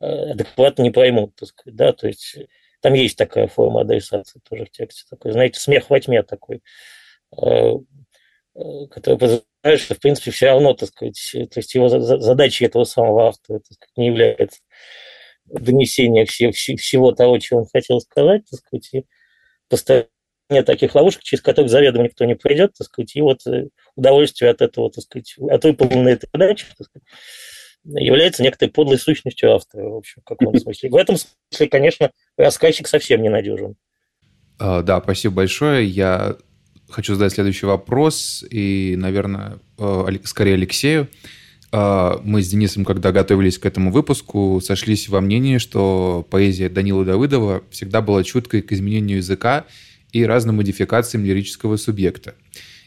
адекватно 0.00 0.82
не 0.82 0.90
поймут, 0.90 1.36
так 1.36 1.48
сказать, 1.48 1.76
да, 1.76 1.92
то 1.92 2.08
есть 2.08 2.38
там 2.80 2.94
есть 2.94 3.16
такая 3.16 3.46
форма 3.46 3.82
адресации 3.82 4.40
тоже 4.50 4.64
в 4.64 4.72
тексте, 4.72 5.04
такой, 5.08 5.30
знаете, 5.30 5.60
смех 5.60 5.90
во 5.90 6.00
тьме 6.00 6.24
такой, 6.24 6.60
который 8.54 9.18
подразумевает, 9.18 9.80
что, 9.80 9.94
в 9.94 10.00
принципе, 10.00 10.30
все 10.30 10.46
равно, 10.46 10.74
так 10.74 10.88
сказать, 10.88 11.32
то 11.32 11.58
есть 11.58 11.74
его 11.74 11.88
задачей 11.88 12.66
этого 12.66 12.84
самого 12.84 13.28
автора 13.28 13.58
так 13.60 13.72
сказать, 13.72 13.96
не 13.96 14.06
является 14.06 14.60
донесение 15.46 16.24
всего, 16.26 16.52
всего 16.52 17.12
того, 17.12 17.38
чего 17.38 17.60
он 17.60 17.66
хотел 17.72 18.00
сказать, 18.00 18.42
так 18.50 18.60
сказать, 18.60 18.88
и 18.92 19.04
поставление 19.68 20.08
таких 20.66 20.94
ловушек, 20.94 21.22
через 21.22 21.42
которых 21.42 21.70
заведомо 21.70 22.04
никто 22.04 22.24
не 22.24 22.34
пройдет, 22.34 22.74
так 22.76 22.86
сказать, 22.86 23.16
и 23.16 23.22
вот 23.22 23.46
э, 23.46 23.68
удовольствие 23.96 24.50
от 24.50 24.60
этого, 24.60 24.90
так 24.90 25.04
сказать, 25.04 25.34
от 25.38 25.64
выполненной 25.64 26.12
этой 26.12 26.28
задачи, 26.32 26.66
так 26.76 26.86
сказать, 26.86 27.06
является 27.84 28.42
некоторой 28.42 28.70
подлой 28.70 28.98
сущностью 28.98 29.52
автора, 29.52 29.88
в 29.88 29.96
общем, 29.96 30.22
в 30.22 30.24
каком 30.24 30.54
смысле. 30.58 30.90
В 30.90 30.96
этом 30.96 31.16
смысле, 31.16 31.68
конечно, 31.68 32.10
рассказчик 32.36 32.86
совсем 32.86 33.22
не 33.22 33.28
надежен. 33.28 33.76
А, 34.58 34.82
да, 34.82 35.00
спасибо 35.00 35.36
большое. 35.36 35.86
Я 35.86 36.36
хочу 36.92 37.14
задать 37.14 37.32
следующий 37.32 37.66
вопрос, 37.66 38.44
и, 38.48 38.94
наверное, 38.96 39.58
э, 39.78 40.18
скорее 40.24 40.54
Алексею. 40.54 41.08
А, 41.74 42.20
мы 42.22 42.42
с 42.42 42.48
Денисом, 42.48 42.84
когда 42.84 43.12
готовились 43.12 43.58
к 43.58 43.64
этому 43.64 43.90
выпуску, 43.90 44.60
сошлись 44.62 45.08
во 45.08 45.22
мнении, 45.22 45.56
что 45.56 46.26
поэзия 46.30 46.68
Данила 46.68 47.04
Давыдова 47.04 47.62
всегда 47.70 48.02
была 48.02 48.22
чуткой 48.22 48.60
к 48.60 48.72
изменению 48.72 49.18
языка 49.18 49.64
и 50.12 50.24
разным 50.24 50.56
модификациям 50.56 51.24
лирического 51.24 51.78
субъекта. 51.78 52.34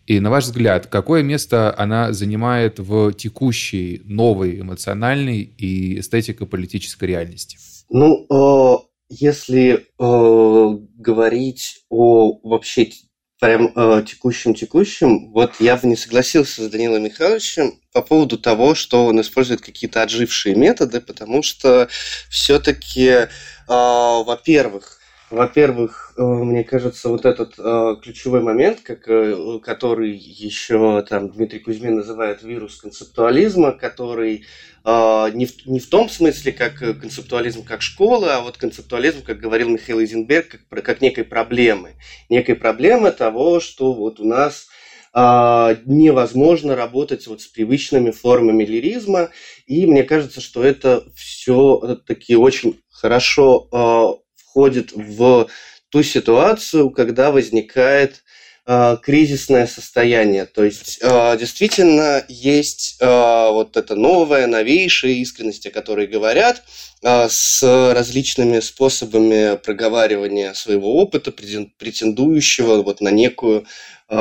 И, 0.06 0.20
на 0.20 0.30
ваш 0.30 0.44
взгляд, 0.44 0.86
какое 0.86 1.24
место 1.24 1.74
она 1.76 2.14
занимает 2.14 2.78
в 2.78 3.12
текущей 3.14 4.04
новой 4.06 4.62
эмоциональной 4.62 5.40
и 5.42 6.00
эстетико-политической 6.00 7.06
реальности? 7.06 7.58
Ну, 7.90 8.28
э, 8.30 8.78
если 9.10 9.88
э, 9.98 10.78
говорить 10.96 11.86
о 11.90 12.40
вообще 12.48 12.92
прям 13.40 13.72
э, 13.76 14.04
текущим-текущим, 14.08 15.32
вот 15.32 15.54
я 15.60 15.76
бы 15.76 15.88
не 15.88 15.96
согласился 15.96 16.64
с 16.64 16.70
Данилом 16.70 17.04
Михайловичем 17.04 17.80
по 17.92 18.02
поводу 18.02 18.38
того, 18.38 18.76
что 18.76 19.06
он 19.06 19.20
использует 19.20 19.62
какие-то 19.62 20.02
отжившие 20.02 20.56
методы, 20.56 21.02
потому 21.02 21.44
что 21.44 21.90
все-таки, 22.30 23.08
э, 23.10 23.28
во-первых, 23.68 24.95
во-первых, 25.32 26.14
э, 26.18 26.22
мне 26.22 26.64
кажется, 26.64 27.10
вот 27.10 27.26
этот 27.26 27.56
э, 27.58 27.96
ключевой 28.02 28.42
момент, 28.42 28.82
как, 28.82 29.08
э, 29.08 29.60
который 29.64 30.12
еще 30.12 31.02
там 31.02 31.32
Дмитрий 31.32 31.60
Кузьмин 31.60 31.96
называет 31.96 32.44
вирус 32.44 32.76
концептуализма, 32.78 33.72
который 33.72 34.46
не, 34.88 35.48
в, 35.48 35.66
не 35.66 35.80
в 35.80 35.90
том 35.90 36.10
смысле, 36.10 36.52
как 36.52 36.78
концептуализм 36.78 37.64
как 37.64 37.82
школа, 37.82 38.36
а 38.36 38.42
вот 38.42 38.58
концептуализм, 38.58 39.24
как 39.24 39.40
говорил 39.40 39.68
Михаил 39.70 40.04
Изенберг, 40.04 40.60
как, 40.70 40.86
как 40.86 41.02
некой 41.02 41.24
проблемы. 41.24 41.94
Некой 42.30 42.54
проблемы 42.54 43.10
того, 43.10 43.60
что 43.60 43.94
вот 43.94 44.20
у 44.20 44.26
нас 44.26 44.68
невозможно 45.16 46.76
работать 46.76 47.26
вот 47.26 47.42
с 47.42 47.48
привычными 47.48 48.12
формами 48.12 48.64
лиризма, 48.64 49.32
и 49.66 49.88
мне 49.88 50.04
кажется, 50.04 50.40
что 50.40 50.64
это 50.64 51.04
все 51.16 51.98
таки 52.06 52.36
очень 52.36 52.80
хорошо 52.92 54.22
входит 54.56 54.94
в 54.94 55.50
ту 55.90 56.02
ситуацию, 56.02 56.90
когда 56.90 57.32
возникает 57.32 58.24
э, 58.66 58.96
кризисное 59.02 59.68
состояние. 59.68 60.46
То 60.46 60.64
есть 60.64 61.00
э, 61.02 61.38
действительно 61.38 62.24
есть 62.30 62.96
э, 63.02 63.06
вот 63.06 63.76
эта 63.76 63.96
новая, 63.96 64.48
новейшая 64.48 65.12
искренность, 65.12 65.66
о 65.68 65.72
которой 65.72 66.08
говорят, 66.08 66.64
э, 67.04 67.28
с 67.30 67.62
различными 67.94 68.62
способами 68.62 69.58
проговаривания 69.58 70.54
своего 70.54 70.96
опыта, 71.02 71.34
претендующего 71.34 72.82
вот 72.82 73.02
на 73.02 73.12
некую, 73.12 73.66
э, 74.08 74.16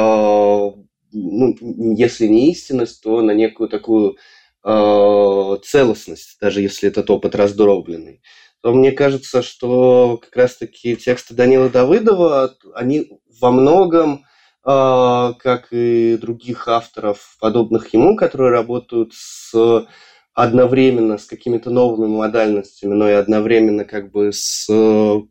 ну, 1.12 1.57
если 1.97 2.26
не 2.26 2.50
истинность, 2.50 3.05
то 3.05 3.23
на 3.23 3.31
некую 3.31 3.69
такую 3.69 4.17
э, 4.64 5.57
целостность, 5.64 6.38
даже 6.41 6.61
если 6.61 6.88
этот 6.88 7.09
опыт 7.09 7.37
раздробленный 7.37 8.21
то 8.64 8.73
мне 8.73 8.92
кажется, 8.92 9.42
что 9.42 10.18
как 10.23 10.35
раз-таки 10.35 10.97
тексты 10.97 11.35
Данила 11.35 11.68
Давыдова, 11.68 12.56
они 12.75 13.11
во 13.38 13.50
многом, 13.50 14.25
а, 14.62 15.35
как 15.35 15.68
и 15.71 16.16
других 16.16 16.66
авторов, 16.66 17.37
подобных 17.40 17.92
ему, 17.92 18.16
которые 18.16 18.52
работают 18.52 19.12
с 19.12 19.87
одновременно 20.33 21.18
с 21.18 21.26
какими-то 21.26 21.68
новыми 21.68 22.09
модальностями, 22.09 22.94
но 22.94 23.06
и 23.06 23.12
одновременно 23.12 23.85
как 23.85 24.11
бы 24.11 24.33
с 24.33 24.66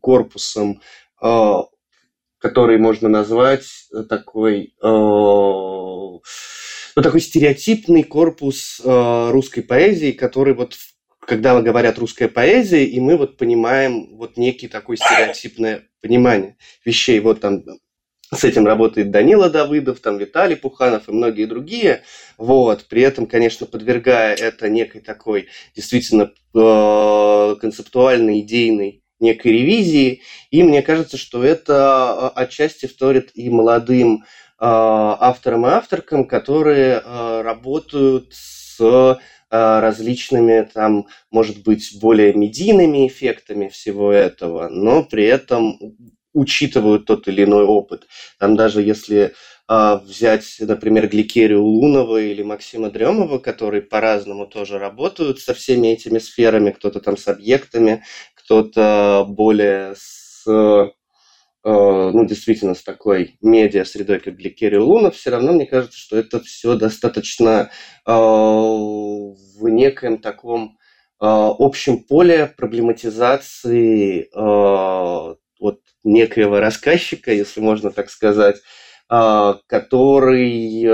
корпусом, 0.00 0.80
а, 1.20 1.64
который 2.38 2.78
можно 2.78 3.08
назвать 3.08 3.66
такой, 4.08 4.76
а, 4.80 4.86
ну, 4.86 6.22
такой 7.02 7.20
стереотипный 7.20 8.04
корпус 8.04 8.80
русской 8.84 9.62
поэзии, 9.62 10.12
который 10.12 10.54
вот 10.54 10.74
в 10.74 10.93
когда 11.26 11.60
говорят 11.60 11.98
русская 11.98 12.28
поэзия, 12.28 12.84
и 12.84 13.00
мы 13.00 13.16
вот 13.16 13.36
понимаем 13.36 14.16
вот 14.16 14.36
некий 14.36 14.68
такой 14.68 14.96
стереотипное 14.96 15.84
понимание 16.00 16.56
вещей. 16.84 17.20
Вот 17.20 17.40
там 17.40 17.64
с 18.32 18.44
этим 18.44 18.66
работает 18.66 19.10
Данила 19.10 19.50
Давыдов, 19.50 20.00
там 20.00 20.18
Виталий 20.18 20.56
Пуханов 20.56 21.08
и 21.08 21.12
многие 21.12 21.46
другие. 21.46 22.02
Вот. 22.36 22.86
При 22.88 23.02
этом, 23.02 23.26
конечно, 23.26 23.66
подвергая 23.66 24.34
это 24.34 24.68
некой 24.68 25.00
такой 25.00 25.48
действительно 25.74 26.32
э, 26.54 27.56
концептуальной, 27.60 28.40
идейной 28.40 29.02
некой 29.20 29.52
ревизии. 29.52 30.22
И 30.50 30.62
мне 30.62 30.82
кажется, 30.82 31.16
что 31.16 31.44
это 31.44 32.32
э, 32.36 32.40
отчасти 32.40 32.86
вторит 32.86 33.30
и 33.34 33.50
молодым 33.50 34.24
э, 34.24 34.24
авторам 34.58 35.66
и 35.66 35.70
авторкам, 35.70 36.26
которые 36.26 36.98
работают 37.00 38.32
с 38.32 39.20
различными, 39.80 40.68
там, 40.72 41.06
может 41.30 41.62
быть, 41.62 41.98
более 42.00 42.34
медийными 42.34 43.06
эффектами 43.06 43.68
всего 43.68 44.12
этого, 44.12 44.68
но 44.68 45.04
при 45.04 45.24
этом 45.24 45.78
учитывают 46.32 47.06
тот 47.06 47.28
или 47.28 47.44
иной 47.44 47.64
опыт. 47.64 48.06
Там 48.38 48.56
даже 48.56 48.82
если 48.82 49.34
э, 49.68 49.98
взять, 50.04 50.56
например, 50.58 51.08
Гликерию 51.08 51.62
Лунова 51.62 52.20
или 52.20 52.42
Максима 52.42 52.90
Дремова, 52.90 53.38
которые 53.38 53.82
по-разному 53.82 54.46
тоже 54.46 54.78
работают 54.78 55.38
со 55.40 55.54
всеми 55.54 55.88
этими 55.88 56.18
сферами, 56.18 56.70
кто-то 56.70 57.00
там 57.00 57.16
с 57.16 57.28
объектами, 57.28 58.02
кто-то 58.34 59.24
более 59.28 59.94
с 59.96 60.24
Э, 60.46 60.90
ну, 61.66 62.24
действительно, 62.26 62.74
с 62.74 62.82
такой 62.82 63.38
медиа-средой, 63.40 64.20
как 64.20 64.36
Гликерия 64.36 64.80
Лунов, 64.80 65.16
все 65.16 65.30
равно 65.30 65.52
мне 65.52 65.66
кажется, 65.66 65.98
что 65.98 66.16
это 66.16 66.40
все 66.40 66.74
достаточно 66.76 67.70
э, 68.06 68.10
в 68.12 69.68
некоем 69.68 70.18
таком 70.18 70.76
э, 70.76 70.76
общем 71.20 72.04
поле 72.04 72.52
проблематизации 72.56 74.28
вот 75.60 75.80
некоего 76.02 76.60
рассказчика, 76.60 77.32
если 77.32 77.60
можно 77.60 77.90
так 77.90 78.10
сказать, 78.10 78.60
который 79.08 80.84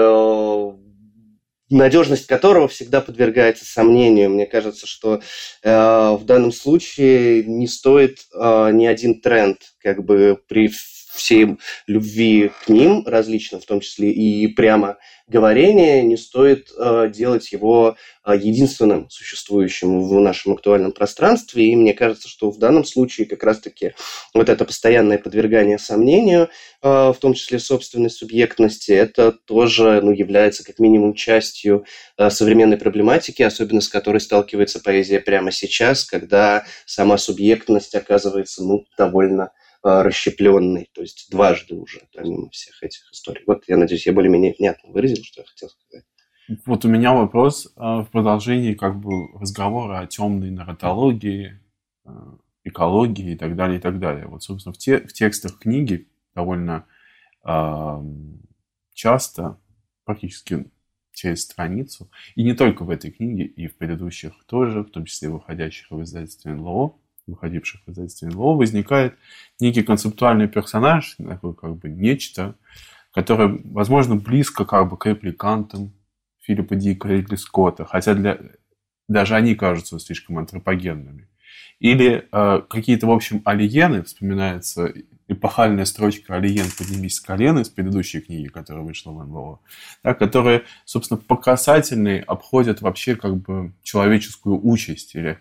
надежность 1.70 2.26
которого 2.26 2.68
всегда 2.68 3.00
подвергается 3.00 3.64
сомнению. 3.64 4.30
Мне 4.30 4.46
кажется, 4.46 4.86
что 4.86 5.22
э, 5.62 5.70
в 5.70 6.24
данном 6.24 6.52
случае 6.52 7.44
не 7.44 7.68
стоит 7.68 8.18
э, 8.34 8.70
ни 8.72 8.86
один 8.86 9.20
тренд, 9.20 9.58
как 9.78 10.04
бы 10.04 10.38
при 10.48 10.68
всей 11.12 11.58
любви 11.86 12.50
к 12.64 12.68
ним 12.68 13.04
различным, 13.06 13.60
в 13.60 13.66
том 13.66 13.80
числе 13.80 14.10
и 14.10 14.46
прямо 14.48 14.98
говорение, 15.30 16.02
не 16.02 16.16
стоит 16.16 16.70
э, 16.76 17.10
делать 17.14 17.52
его 17.52 17.96
э, 18.24 18.36
единственным 18.36 19.08
существующим 19.10 20.02
в 20.02 20.20
нашем 20.20 20.52
актуальном 20.52 20.92
пространстве. 20.92 21.66
И 21.66 21.76
мне 21.76 21.94
кажется, 21.94 22.28
что 22.28 22.50
в 22.50 22.58
данном 22.58 22.84
случае 22.84 23.26
как 23.26 23.42
раз-таки 23.44 23.94
вот 24.34 24.48
это 24.48 24.64
постоянное 24.64 25.18
подвергание 25.18 25.78
сомнению, 25.78 26.48
э, 26.82 26.88
в 26.88 27.16
том 27.20 27.34
числе 27.34 27.60
собственной 27.60 28.10
субъектности, 28.10 28.90
это 28.90 29.30
тоже 29.32 30.00
ну, 30.02 30.10
является 30.10 30.64
как 30.64 30.80
минимум 30.80 31.14
частью 31.14 31.84
э, 32.18 32.28
современной 32.30 32.76
проблематики, 32.76 33.42
особенно 33.42 33.80
с 33.80 33.88
которой 33.88 34.20
сталкивается 34.20 34.80
поэзия 34.80 35.20
прямо 35.20 35.52
сейчас, 35.52 36.04
когда 36.04 36.64
сама 36.86 37.18
субъектность 37.18 37.94
оказывается 37.94 38.64
ну, 38.64 38.84
довольно 38.98 39.52
расщепленный, 39.82 40.90
то 40.92 41.00
есть 41.00 41.28
дважды 41.30 41.74
уже, 41.74 42.00
помимо 42.14 42.50
всех 42.50 42.82
этих 42.82 43.10
историй. 43.12 43.42
Вот, 43.46 43.64
я 43.66 43.76
надеюсь, 43.76 44.06
я 44.06 44.12
более-менее 44.12 44.54
внятно 44.58 44.90
выразил, 44.90 45.22
что 45.24 45.40
я 45.40 45.46
хотел 45.46 45.68
сказать. 45.68 46.04
Вот 46.66 46.84
у 46.84 46.88
меня 46.88 47.14
вопрос 47.14 47.72
в 47.76 48.08
продолжении 48.10 48.74
как 48.74 48.98
бы 49.00 49.28
разговора 49.38 50.00
о 50.00 50.06
темной 50.06 50.50
нарратологии, 50.50 51.60
экологии 52.64 53.32
и 53.32 53.36
так 53.36 53.56
далее, 53.56 53.78
и 53.78 53.80
так 53.80 53.98
далее. 53.98 54.26
Вот, 54.26 54.42
собственно, 54.42 54.72
в, 54.72 54.78
те, 54.78 54.98
в 54.98 55.12
текстах 55.12 55.58
книги 55.58 56.08
довольно 56.34 56.86
э, 57.44 58.02
часто, 58.92 59.58
практически 60.04 60.66
через 61.12 61.42
страницу, 61.42 62.10
и 62.34 62.42
не 62.42 62.54
только 62.54 62.84
в 62.84 62.90
этой 62.90 63.10
книге, 63.10 63.44
и 63.44 63.66
в 63.66 63.76
предыдущих 63.76 64.32
тоже, 64.46 64.82
в 64.82 64.90
том 64.90 65.04
числе 65.04 65.28
выходящих 65.28 65.90
в 65.90 66.02
издательстве 66.02 66.52
НЛО, 66.52 66.96
выходивших 67.30 67.80
в 67.86 67.90
издательстве 67.90 68.28
НЛО, 68.28 68.56
возникает 68.56 69.14
некий 69.60 69.82
концептуальный 69.82 70.48
персонаж, 70.48 71.16
такой 71.16 71.54
как 71.54 71.76
бы 71.76 71.88
нечто, 71.88 72.56
которое, 73.12 73.60
возможно, 73.64 74.16
близко 74.16 74.64
как 74.64 74.88
бы 74.88 74.96
к 74.96 75.06
репликантам 75.06 75.92
Филиппа 76.40 76.74
Дика 76.74 77.08
или 77.08 77.34
Скотта, 77.36 77.84
хотя 77.84 78.14
для, 78.14 78.38
даже 79.08 79.34
они 79.34 79.54
кажутся 79.54 79.98
слишком 79.98 80.38
антропогенными. 80.38 81.28
Или 81.80 82.28
э, 82.30 82.62
какие-то, 82.68 83.06
в 83.06 83.10
общем, 83.10 83.42
алиены, 83.44 84.02
вспоминается 84.02 84.92
эпохальная 85.30 85.84
строчка 85.84 86.36
«Алиен, 86.36 86.66
поднимись 86.76 87.16
с 87.16 87.20
колена» 87.20 87.60
из 87.60 87.68
предыдущей 87.68 88.20
книги, 88.20 88.48
которая 88.48 88.84
вышла 88.84 89.12
в 89.12 89.24
НЛО, 89.24 89.60
да, 90.02 90.14
которые, 90.14 90.64
собственно, 90.84 91.18
по 91.18 91.36
касательной 91.36 92.18
обходят 92.18 92.82
вообще 92.82 93.14
как 93.14 93.36
бы 93.36 93.72
человеческую 93.82 94.60
участь 94.66 95.14
или 95.14 95.38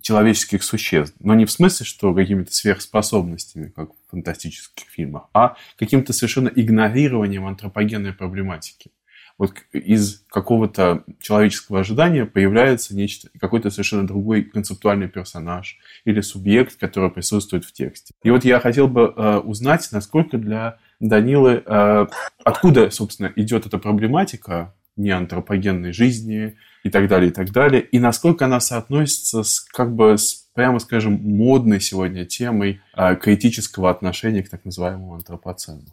человеческих 0.00 0.62
существ. 0.62 1.16
Но 1.20 1.34
не 1.34 1.44
в 1.44 1.50
смысле, 1.50 1.84
что 1.84 2.14
какими-то 2.14 2.52
сверхспособностями, 2.52 3.72
как 3.74 3.90
в 3.90 4.10
фантастических 4.10 4.86
фильмах, 4.88 5.28
а 5.34 5.56
каким-то 5.76 6.12
совершенно 6.12 6.48
игнорированием 6.48 7.46
антропогенной 7.46 8.12
проблематики 8.12 8.90
вот 9.38 9.54
из 9.72 10.24
какого-то 10.28 11.04
человеческого 11.20 11.80
ожидания 11.80 12.26
появляется 12.26 12.94
нечто, 12.94 13.28
какой-то 13.40 13.70
совершенно 13.70 14.06
другой 14.06 14.42
концептуальный 14.42 15.08
персонаж 15.08 15.78
или 16.04 16.20
субъект, 16.20 16.76
который 16.76 17.10
присутствует 17.10 17.64
в 17.64 17.72
тексте. 17.72 18.14
И 18.24 18.30
вот 18.30 18.44
я 18.44 18.58
хотел 18.58 18.88
бы 18.88 19.14
э, 19.16 19.38
узнать, 19.38 19.88
насколько 19.92 20.38
для 20.38 20.78
Данилы, 20.98 21.62
э, 21.64 22.06
откуда, 22.44 22.90
собственно, 22.90 23.32
идет 23.36 23.64
эта 23.66 23.78
проблематика 23.78 24.74
неантропогенной 24.96 25.92
жизни 25.92 26.56
и 26.88 26.90
так 26.90 27.08
далее, 27.08 27.30
и 27.30 27.32
так 27.32 27.50
далее, 27.52 27.82
и 27.82 27.98
насколько 27.98 28.46
она 28.46 28.60
соотносится 28.60 29.42
с, 29.42 29.60
как 29.60 29.94
бы, 29.94 30.18
с, 30.18 30.48
прямо 30.54 30.78
скажем, 30.78 31.14
модной 31.14 31.80
сегодня 31.80 32.24
темой 32.24 32.80
э, 32.96 33.16
критического 33.16 33.90
отношения 33.90 34.42
к 34.42 34.50
так 34.50 34.64
называемому 34.64 35.14
антропоцену. 35.14 35.84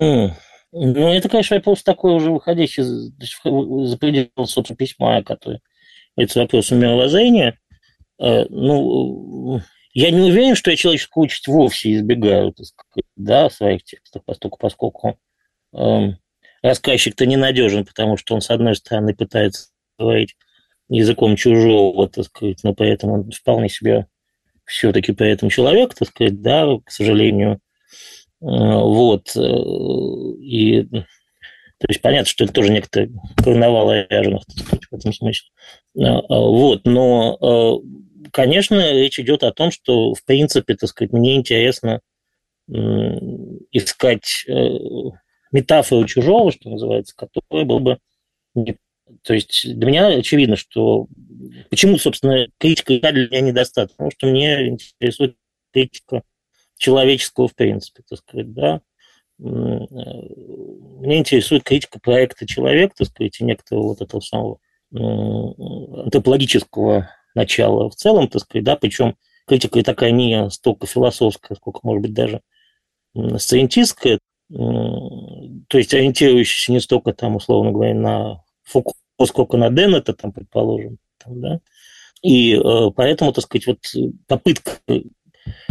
Mm. 0.00 0.30
Ну, 0.72 1.12
это, 1.12 1.28
конечно, 1.28 1.56
вопрос 1.56 1.82
такой 1.82 2.14
уже 2.14 2.30
выходящий 2.30 2.82
за 2.82 3.98
пределы, 3.98 4.28
собственно, 4.46 4.76
письма, 4.76 5.22
который 5.22 5.60
это 6.16 6.40
вопрос 6.40 6.70
мировоззрения. 6.70 7.58
Э, 8.20 8.44
ну, 8.48 9.60
я 9.92 10.10
не 10.10 10.20
уверен, 10.20 10.56
что 10.56 10.70
я 10.70 10.76
человеческую 10.76 11.24
участь 11.24 11.46
вовсе 11.46 11.94
избегаю, 11.94 12.52
так 12.52 12.66
сказать, 12.66 13.06
да, 13.16 13.48
своих 13.50 13.84
текстах, 13.84 14.22
поскольку, 14.24 14.58
поскольку 14.58 15.18
эм, 15.72 16.18
рассказчик-то 16.62 17.26
ненадежен, 17.26 17.84
потому 17.84 18.16
что 18.16 18.34
он, 18.34 18.40
с 18.40 18.50
одной 18.50 18.74
стороны, 18.74 19.14
пытается 19.14 19.68
говорить 19.98 20.36
языком 20.88 21.36
чужого, 21.36 22.08
так 22.08 22.24
сказать, 22.24 22.60
но 22.62 22.74
при 22.74 22.90
этом 22.90 23.10
он 23.10 23.30
вполне 23.30 23.68
себе 23.68 24.06
все-таки 24.64 25.12
при 25.12 25.30
этом 25.30 25.48
человек, 25.48 25.94
так 25.94 26.08
сказать, 26.08 26.40
да, 26.40 26.66
к 26.84 26.90
сожалению, 26.90 27.60
Э, 28.44 28.46
вот. 28.46 29.34
Э, 29.36 29.40
и 30.40 30.82
то 31.78 31.86
есть 31.88 32.00
понятно, 32.00 32.26
что 32.26 32.44
это 32.44 32.52
тоже 32.52 32.70
некоторые 32.72 33.10
карнавал 33.36 33.92
ряженых, 33.92 34.44
так 34.46 34.58
сказать, 34.58 34.84
в 34.90 34.94
этом 34.94 35.12
смысле. 35.12 35.48
Э, 35.98 36.20
вот. 36.28 36.82
Но, 36.84 37.82
конечно, 38.32 38.92
речь 38.92 39.18
идет 39.18 39.42
о 39.42 39.52
том, 39.52 39.70
что, 39.70 40.14
в 40.14 40.24
принципе, 40.24 40.76
так 40.76 40.88
сказать, 40.88 41.12
мне 41.12 41.36
интересно 41.36 42.00
искать 43.72 44.46
метафору 45.52 46.06
чужого, 46.06 46.50
что 46.50 46.70
называется, 46.70 47.14
которая 47.14 47.66
была 47.66 47.78
бы... 47.78 47.98
То 49.22 49.34
есть 49.34 49.74
для 49.74 49.86
меня 49.86 50.06
очевидно, 50.08 50.56
что... 50.56 51.06
Почему, 51.70 51.98
собственно, 51.98 52.48
критика 52.58 52.98
для 53.12 53.28
меня 53.28 53.40
недостаточно? 53.40 53.96
Потому 53.96 54.10
что 54.10 54.26
мне 54.28 54.68
интересует 54.68 55.36
критика 55.72 56.22
человеческого, 56.76 57.48
в 57.48 57.54
принципе, 57.54 58.02
так 58.08 58.18
сказать, 58.18 58.52
да. 58.52 58.80
Меня 59.38 61.18
интересует 61.18 61.64
критика 61.64 61.98
проекта 62.00 62.46
«Человек», 62.46 62.94
так 62.94 63.08
сказать, 63.08 63.40
и 63.40 63.44
некоторого 63.44 63.88
вот 63.88 64.00
этого 64.00 64.20
самого 64.20 64.58
антропологического 64.92 67.10
начала 67.34 67.90
в 67.90 67.96
целом, 67.96 68.28
так 68.28 68.42
сказать, 68.42 68.64
да, 68.64 68.76
причем 68.76 69.16
критика 69.46 69.80
и 69.80 69.82
такая 69.82 70.12
не 70.12 70.48
столько 70.50 70.86
философская, 70.86 71.56
сколько, 71.56 71.80
может 71.82 72.02
быть, 72.02 72.14
даже 72.14 72.40
сциентистская, 73.38 74.20
то 74.48 75.78
есть 75.78 75.94
ориентирующаяся 75.94 76.72
не 76.72 76.80
столько 76.80 77.12
там, 77.12 77.36
условно 77.36 77.72
говоря, 77.72 77.94
на 77.94 78.43
Фуко, 78.64 78.92
сколько 79.26 79.56
на 79.56 79.70
Деннета, 79.70 80.12
там, 80.14 80.32
предположим, 80.32 80.98
там, 81.18 81.40
да, 81.40 81.60
и 82.22 82.54
э, 82.54 82.90
поэтому, 82.96 83.32
так 83.32 83.44
сказать, 83.44 83.66
вот 83.66 83.78
попытка 84.26 84.80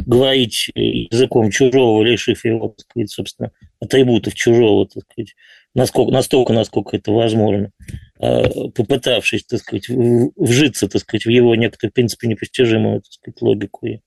говорить 0.06 0.70
языком 0.76 1.50
чужого, 1.50 2.04
лишив 2.04 2.46
его, 2.46 2.70
так 2.70 2.82
сказать, 2.82 3.10
собственно, 3.10 3.52
атрибутов 3.80 4.36
чужого, 4.36 4.88
так 4.88 5.04
сказать, 5.04 5.36
насколько, 5.74 6.12
настолько, 6.12 6.54
насколько 6.54 6.96
это 6.96 7.12
возможно, 7.12 7.72
а, 8.20 8.44
попытавшись, 8.70 9.46
так 9.46 9.60
сказать, 9.60 9.90
вжиться, 9.90 10.88
так 10.88 11.02
сказать, 11.02 11.26
в 11.26 11.30
его 11.30 11.56
некоторую, 11.56 11.92
в 11.92 11.96
принципе, 11.96 12.28
непостижимую, 12.28 13.02
так 13.02 13.12
сказать, 13.12 13.42
логику 13.42 13.88
и 13.88 14.00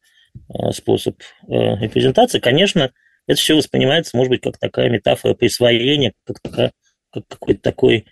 способ 0.72 1.20
репрезентации, 1.48 2.38
конечно, 2.38 2.92
это 3.26 3.40
все 3.40 3.56
воспринимается, 3.56 4.16
может 4.16 4.30
быть, 4.30 4.42
как 4.42 4.58
такая 4.58 4.88
метафора 4.88 5.34
присвоения, 5.34 6.12
как, 6.24 6.40
такая, 6.40 6.72
как 7.10 7.26
какой-то 7.26 7.60
такой 7.60 8.06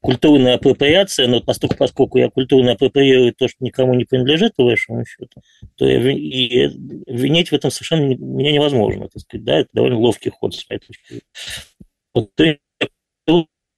культурная 0.00 0.54
апроприация, 0.54 1.26
но 1.26 1.40
поскольку, 1.40 1.76
поскольку 1.76 2.18
я 2.18 2.30
культурно 2.30 2.72
апроприирую 2.72 3.34
то, 3.34 3.48
что 3.48 3.64
никому 3.64 3.94
не 3.94 4.04
принадлежит, 4.04 4.54
по 4.54 4.64
большому 4.64 5.04
счету, 5.04 5.40
то 5.76 5.86
я, 5.86 5.98
и 6.10 6.68
винить 7.06 7.50
в 7.50 7.52
этом 7.52 7.70
совершенно 7.70 8.14
меня 8.14 8.52
невозможно. 8.52 9.08
Так 9.08 9.22
сказать, 9.22 9.44
да, 9.44 9.58
это 9.58 9.68
довольно 9.72 9.98
ловкий 9.98 10.30
ход 10.30 10.54
с 10.54 10.68
моей 10.68 10.80
точки 10.80 11.22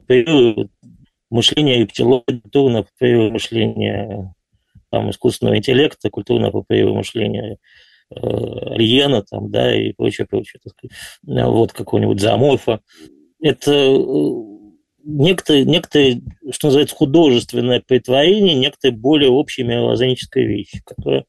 зрения. 0.09 0.68
Мышление 1.31 1.81
рептилоида, 1.81 2.40
культурно 2.40 2.79
апроприирую 2.79 3.33
мышление 3.33 4.35
там, 4.90 5.11
искусственного 5.11 5.59
интеллекта, 5.59 6.09
культурно 6.09 6.48
апроприирую 6.48 6.94
мышление 6.94 7.59
э, 8.11 8.16
Альена, 8.18 9.22
там, 9.22 9.51
да, 9.51 9.74
и 9.74 9.92
прочее, 9.92 10.27
прочее, 10.27 10.61
так 10.64 10.72
сказать. 10.72 10.96
Вот 11.22 11.72
какого-нибудь 11.74 12.18
зооморфа. 12.20 12.81
Это 13.40 13.72
э, 13.72 14.47
некоторые, 15.08 15.64
некоторые, 15.64 16.20
что 16.50 16.66
называется, 16.66 16.94
художественное 16.94 17.80
притворение, 17.80 18.54
некоторые 18.54 18.96
более 18.96 19.30
общие 19.30 19.66
мировоззренческие 19.66 20.46
вещи, 20.46 20.82
которые 20.84 21.24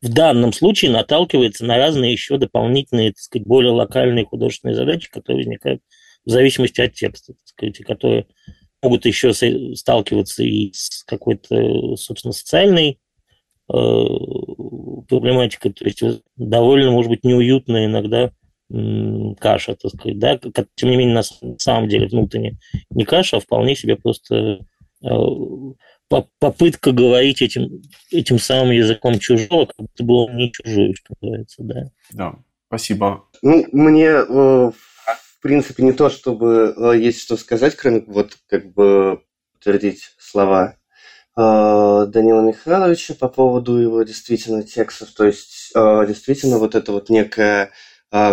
в 0.00 0.08
данном 0.12 0.52
случае 0.52 0.90
наталкивается 0.90 1.66
на 1.66 1.76
разные 1.76 2.12
еще 2.12 2.38
дополнительные, 2.38 3.10
так 3.10 3.18
сказать, 3.18 3.46
более 3.46 3.72
локальные 3.72 4.24
художественные 4.24 4.74
задачи, 4.74 5.10
которые 5.10 5.44
возникают 5.44 5.82
в 6.24 6.30
зависимости 6.30 6.80
от 6.80 6.94
текста, 6.94 7.34
так 7.34 7.46
сказать, 7.46 7.78
которые 7.78 8.26
могут 8.82 9.04
еще 9.04 9.32
сталкиваться 9.74 10.42
и 10.42 10.72
с 10.72 11.04
какой-то, 11.04 11.96
собственно, 11.96 12.32
социальной 12.32 12.98
э, 13.72 14.04
проблематикой, 15.08 15.72
то 15.72 15.84
есть 15.84 16.02
довольно, 16.36 16.90
может 16.90 17.10
быть, 17.10 17.24
неуютно 17.24 17.84
иногда 17.84 18.32
каша, 19.40 19.74
так 19.74 19.90
сказать, 19.90 20.18
да, 20.18 20.38
тем 20.76 20.90
не 20.90 20.96
менее, 20.96 21.14
на 21.14 21.58
самом 21.58 21.88
деле 21.88 22.06
внутренне 22.06 22.58
не 22.90 23.04
каша, 23.04 23.38
а 23.38 23.40
вполне 23.40 23.74
себе 23.74 23.96
просто 23.96 24.60
э, 25.02 25.08
попытка 26.38 26.92
говорить 26.92 27.42
этим, 27.42 27.82
этим 28.12 28.38
самым 28.38 28.70
языком 28.70 29.18
чужого, 29.18 29.66
как 29.66 29.76
будто 29.76 30.04
бы 30.04 30.14
он 30.14 30.36
не 30.36 30.52
чужой, 30.52 30.94
что 30.94 31.14
называется, 31.20 31.62
да. 31.64 31.84
Да, 32.12 32.34
спасибо. 32.68 33.24
Ну, 33.42 33.66
мне, 33.72 34.06
э, 34.06 34.24
в 34.24 35.42
принципе, 35.42 35.82
не 35.82 35.92
то, 35.92 36.08
чтобы 36.08 36.74
э, 36.76 36.98
есть 36.98 37.20
что 37.22 37.36
сказать, 37.36 37.74
кроме 37.74 38.02
вот 38.06 38.36
как 38.48 38.72
бы 38.72 39.22
утвердить 39.56 40.14
слова 40.18 40.76
Данила 41.36 42.42
Михайловича 42.42 43.14
по 43.14 43.28
поводу 43.28 43.78
его 43.78 44.02
действительно 44.02 44.62
текстов. 44.62 45.10
То 45.12 45.24
есть 45.24 45.72
действительно 45.72 46.58
вот 46.58 46.74
это 46.74 46.92
вот 46.92 47.08
некая 47.08 47.70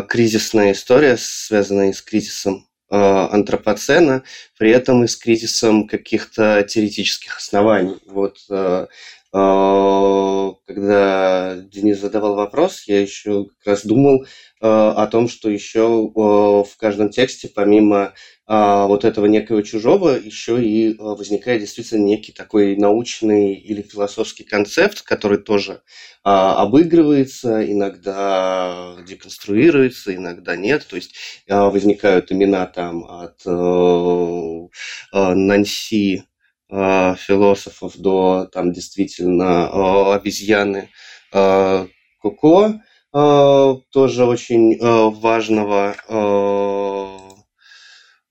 кризисная 0.07 0.71
история, 0.71 1.17
связанная 1.17 1.93
с 1.93 2.01
кризисом 2.01 2.67
а, 2.89 3.27
антропоцена, 3.33 4.23
при 4.57 4.71
этом 4.71 5.03
и 5.03 5.07
с 5.07 5.17
кризисом 5.17 5.89
каких-то 5.89 6.63
теоретических 6.63 7.35
оснований. 7.35 7.97
Вот 8.05 8.37
а, 8.49 8.87
когда 9.31 11.55
Денис 11.71 11.99
задавал 11.99 12.35
вопрос, 12.35 12.83
я 12.87 13.01
еще 13.01 13.45
как 13.45 13.73
раз 13.73 13.85
думал 13.85 14.25
о 14.59 15.07
том, 15.07 15.29
что 15.29 15.49
еще 15.49 16.11
в 16.13 16.69
каждом 16.77 17.09
тексте, 17.09 17.47
помимо 17.47 18.13
а, 18.49 18.87
вот 18.87 19.03
этого 19.03 19.25
некого 19.25 19.61
чужого 19.61 20.11
еще 20.11 20.63
и 20.63 20.95
а, 20.97 21.15
возникает 21.15 21.59
действительно 21.59 22.05
некий 22.05 22.31
такой 22.31 22.77
научный 22.77 23.55
или 23.55 23.81
философский 23.81 24.45
концепт, 24.45 25.01
который 25.01 25.37
тоже 25.37 25.81
а, 26.23 26.63
обыгрывается, 26.63 27.69
иногда 27.69 28.95
деконструируется, 29.05 30.15
иногда 30.15 30.55
нет. 30.55 30.87
То 30.87 30.95
есть 30.95 31.13
а, 31.49 31.69
возникают 31.69 32.31
имена 32.31 32.67
там 32.67 33.03
от 33.03 33.41
а, 33.45 34.67
а, 35.11 35.35
Нанси 35.35 36.23
а, 36.69 37.15
философов 37.15 37.97
до 37.97 38.47
там 38.51 38.71
действительно 38.73 39.67
а, 39.67 40.15
обезьяны 40.15 40.89
а, 41.31 41.87
Коко, 42.21 42.81
тоже 43.11 44.25
очень 44.25 44.77
важного 44.79 45.95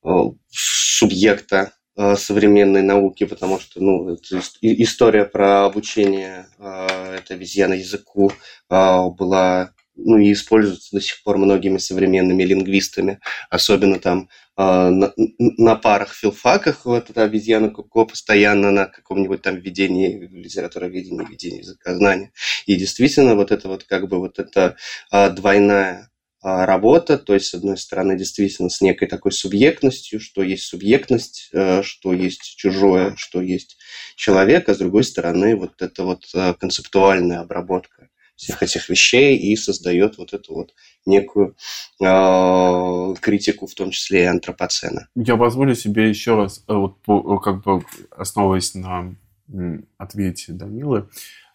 Э, 0.07 0.31
субъекта 0.49 1.73
э, 1.97 2.15
современной 2.15 2.83
науки, 2.83 3.25
потому 3.25 3.59
что 3.59 3.83
ну, 3.83 4.11
это 4.11 4.41
история 4.63 5.25
про 5.25 5.65
обучение 5.65 6.47
э, 6.59 7.17
этой 7.17 7.37
обезьяны 7.37 7.75
языку 7.75 8.33
была 8.71 9.73
ну, 9.97 10.19
и 10.19 10.33
используется 10.33 10.97
до 10.97 11.01
сих 11.01 11.23
пор 11.23 11.39
многими 11.39 11.79
современными 11.79 12.43
лингвистами, 12.43 13.21
особенно 13.51 13.99
там 13.99 14.29
на, 14.57 15.13
на 15.17 15.77
парах 15.77 16.15
филфаках 16.15 16.87
вот 16.87 17.11
эта 17.11 17.25
обезьяна 17.25 17.69
Коко 17.69 18.07
постоянно 18.07 18.71
на 18.71 18.87
каком-нибудь 18.87 19.43
там 19.43 19.57
введении 19.57 20.29
литературоведения, 20.33 21.27
введении 21.27 21.59
языкознания. 21.59 22.33
И 22.65 22.77
действительно 22.77 23.35
вот 23.35 23.53
это 23.53 23.69
вот 23.69 23.85
как 23.85 24.09
бы 24.09 24.19
вот 24.19 24.39
эта 24.39 24.77
двойная 25.11 26.11
а, 26.49 26.65
работа, 26.65 27.19
то 27.19 27.35
есть, 27.35 27.47
с 27.47 27.55
одной 27.55 27.77
стороны, 27.77 28.17
действительно 28.17 28.69
с 28.69 28.81
некой 28.81 29.09
такой 29.09 29.33
субъектностью, 29.33 30.21
что 30.21 30.45
есть 30.45 30.63
субъектность, 30.63 31.49
э, 31.53 31.83
что 31.83 32.13
есть 32.13 32.57
чужое, 32.57 33.15
что 33.17 33.43
есть 33.43 33.79
человек, 34.15 34.69
а 34.69 34.75
с 34.75 34.79
другой 34.79 35.03
стороны, 35.03 35.57
вот 35.57 35.83
эта 35.83 36.05
вот 36.05 36.27
э, 36.35 36.55
концептуальная 36.55 37.41
обработка 37.41 38.11
всех 38.37 38.63
этих 38.63 38.89
вещей 38.89 39.37
и 39.37 39.57
создает 39.57 40.19
вот 40.19 40.33
эту 40.33 40.55
вот 40.55 40.75
некую 41.05 41.57
э, 42.01 43.15
критику, 43.21 43.67
в 43.67 43.75
том 43.75 43.91
числе 43.91 44.23
и 44.23 44.27
антропоцена. 44.27 45.09
Я 45.15 45.37
позволю 45.37 45.75
себе 45.75 46.09
еще 46.09 46.37
раз, 46.37 46.65
э, 46.69 46.73
вот, 46.75 46.99
как 47.43 47.63
бы 47.63 47.85
основываясь 48.11 48.75
на 48.75 49.15
ответе 49.97 50.53
Данилы, 50.53 51.09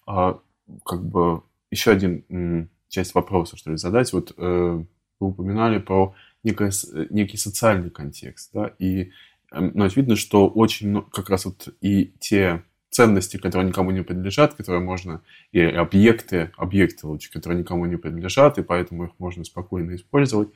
а, 0.08 0.40
как 0.86 1.06
бы 1.06 1.44
еще 1.70 1.92
один 1.92 2.70
часть 2.88 3.16
вопроса, 3.16 3.58
что 3.58 3.72
ли, 3.72 3.78
задать. 3.78 4.12
Вот 4.14 4.34
э, 4.38 4.84
вы 5.20 5.28
упоминали 5.28 5.80
про 5.80 6.14
некое, 6.44 6.72
некий 7.10 7.38
социальный 7.38 7.90
контекст, 7.90 8.52
да, 8.54 8.74
и 8.80 9.12
э, 9.52 9.60
ну, 9.60 9.86
очевидно, 9.86 10.16
что 10.16 10.48
очень 10.48 10.90
ну, 10.90 11.02
как 11.02 11.30
раз 11.30 11.46
вот 11.46 11.74
и 11.82 12.14
те 12.20 12.64
ценности, 12.92 13.38
которые 13.38 13.70
никому 13.70 13.92
не 13.92 14.04
принадлежат, 14.04 14.54
которые 14.54 14.82
можно, 14.82 15.22
и 15.52 15.62
объекты, 15.62 16.52
объекты 16.58 17.08
лучше, 17.08 17.32
которые 17.32 17.60
никому 17.60 17.86
не 17.86 17.96
принадлежат, 17.96 18.58
и 18.60 18.64
поэтому 18.64 19.06
их 19.06 19.12
можно 19.18 19.44
спокойно 19.44 19.96
использовать. 19.96 20.50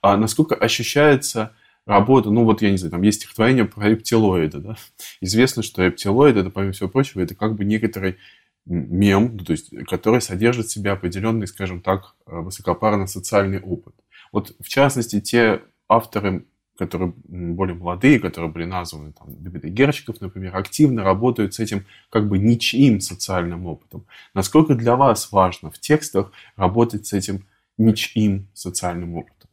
А 0.00 0.16
насколько 0.16 0.54
ощущается 0.54 1.54
работа, 1.86 2.30
ну 2.30 2.44
вот 2.44 2.62
я 2.62 2.70
не 2.70 2.78
знаю, 2.78 2.92
там 2.92 3.02
есть 3.02 3.20
стихотворение 3.20 3.66
про 3.66 3.88
рептилоида, 3.88 4.58
да? 4.58 4.76
Известно, 5.20 5.62
что 5.62 5.84
рептилоид, 5.84 6.36
это, 6.36 6.50
помимо 6.50 6.72
всего 6.72 6.88
прочего, 6.88 7.20
это 7.20 7.34
как 7.34 7.54
бы 7.54 7.64
некоторый 7.64 8.16
мем, 8.64 9.36
ну, 9.36 9.44
то 9.44 9.52
есть, 9.52 9.70
который 9.86 10.20
содержит 10.20 10.66
в 10.66 10.72
себе 10.72 10.92
определенный, 10.92 11.46
скажем 11.46 11.80
так, 11.80 12.14
э, 12.26 12.36
высокопарно-социальный 12.40 13.60
опыт. 13.60 13.94
Вот, 14.30 14.54
в 14.60 14.68
частности, 14.68 15.20
те 15.20 15.62
авторы, 15.88 16.46
которые 16.78 17.12
более 17.26 17.76
молодые, 17.76 18.18
которые 18.18 18.50
были 18.50 18.64
названы, 18.64 19.12
там, 19.12 19.28
Давид 19.42 19.64
Герчиков, 19.64 20.20
например, 20.20 20.56
активно 20.56 21.04
работают 21.04 21.54
с 21.54 21.60
этим 21.60 21.86
как 22.10 22.28
бы 22.28 22.38
ничьим 22.38 23.00
социальным 23.00 23.66
опытом. 23.66 24.06
Насколько 24.34 24.74
для 24.74 24.96
вас 24.96 25.30
важно 25.32 25.70
в 25.70 25.78
текстах 25.78 26.32
работать 26.56 27.06
с 27.06 27.12
этим 27.12 27.46
ничьим 27.78 28.48
социальным 28.54 29.16
опытом? 29.16 29.50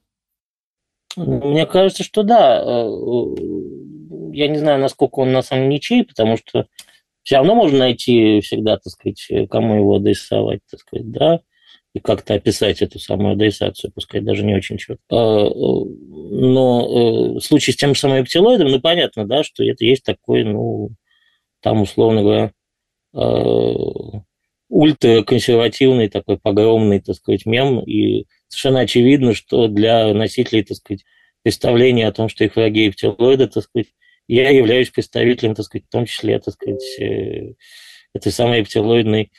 Мне 1.17 1.65
кажется, 1.65 2.03
что 2.03 2.23
да. 2.23 2.61
Э, 2.63 2.85
я 4.31 4.47
не 4.47 4.57
знаю, 4.57 4.79
насколько 4.79 5.19
он 5.19 5.31
на 5.31 5.41
самом 5.41 5.69
ничей, 5.69 6.05
потому 6.05 6.37
что 6.37 6.67
все 7.23 7.37
равно 7.37 7.55
можно 7.55 7.79
найти 7.79 8.41
всегда, 8.41 8.77
так 8.77 8.93
сказать, 8.93 9.49
кому 9.49 9.75
его 9.75 9.95
адресовать, 9.95 10.61
так 10.69 10.79
сказать, 10.79 11.11
да, 11.11 11.39
и 11.93 11.99
как-то 11.99 12.35
описать 12.35 12.81
эту 12.81 12.99
самую 12.99 13.33
адресацию, 13.33 13.91
пускай 13.93 14.21
даже 14.21 14.43
не 14.43 14.55
очень 14.55 14.77
четко. 14.77 15.03
А, 15.09 15.49
но 15.49 16.81
э, 16.81 17.39
в 17.39 17.41
случае 17.41 17.73
с 17.73 17.77
тем 17.77 17.95
же 17.95 18.01
самым 18.01 18.23
эптилоидом, 18.23 18.67
ну, 18.69 18.79
понятно, 18.79 19.25
да, 19.27 19.43
что 19.43 19.63
это 19.63 19.83
есть 19.85 20.03
такой, 20.03 20.43
ну, 20.43 20.91
там, 21.61 21.81
условно 21.81 22.21
говоря, 22.21 22.51
а, 23.13 24.21
ультраконсервативный 24.69 26.09
такой 26.09 26.37
погромный, 26.37 27.01
так 27.01 27.15
сказать, 27.15 27.45
мем, 27.45 27.79
и 27.79 28.25
совершенно 28.47 28.81
очевидно, 28.81 29.33
что 29.33 29.67
для 29.67 30.13
носителей, 30.13 30.63
так 30.63 30.77
сказать, 30.77 31.03
представления 31.41 32.07
о 32.07 32.11
том, 32.11 32.29
что 32.29 32.43
их 32.43 32.55
враги 32.55 32.89
эптилоиды, 32.89 33.47
так 33.47 33.63
сказать, 33.63 33.87
я 34.27 34.49
являюсь 34.51 34.91
представителем, 34.91 35.55
так 35.55 35.65
сказать, 35.65 35.85
в 35.87 35.91
том 35.91 36.05
числе, 36.05 36.39
так 36.39 36.53
сказать, 36.53 36.99
э, 36.99 37.53
этой 38.13 38.31
самой 38.31 38.61
эптилоидной 38.61 39.31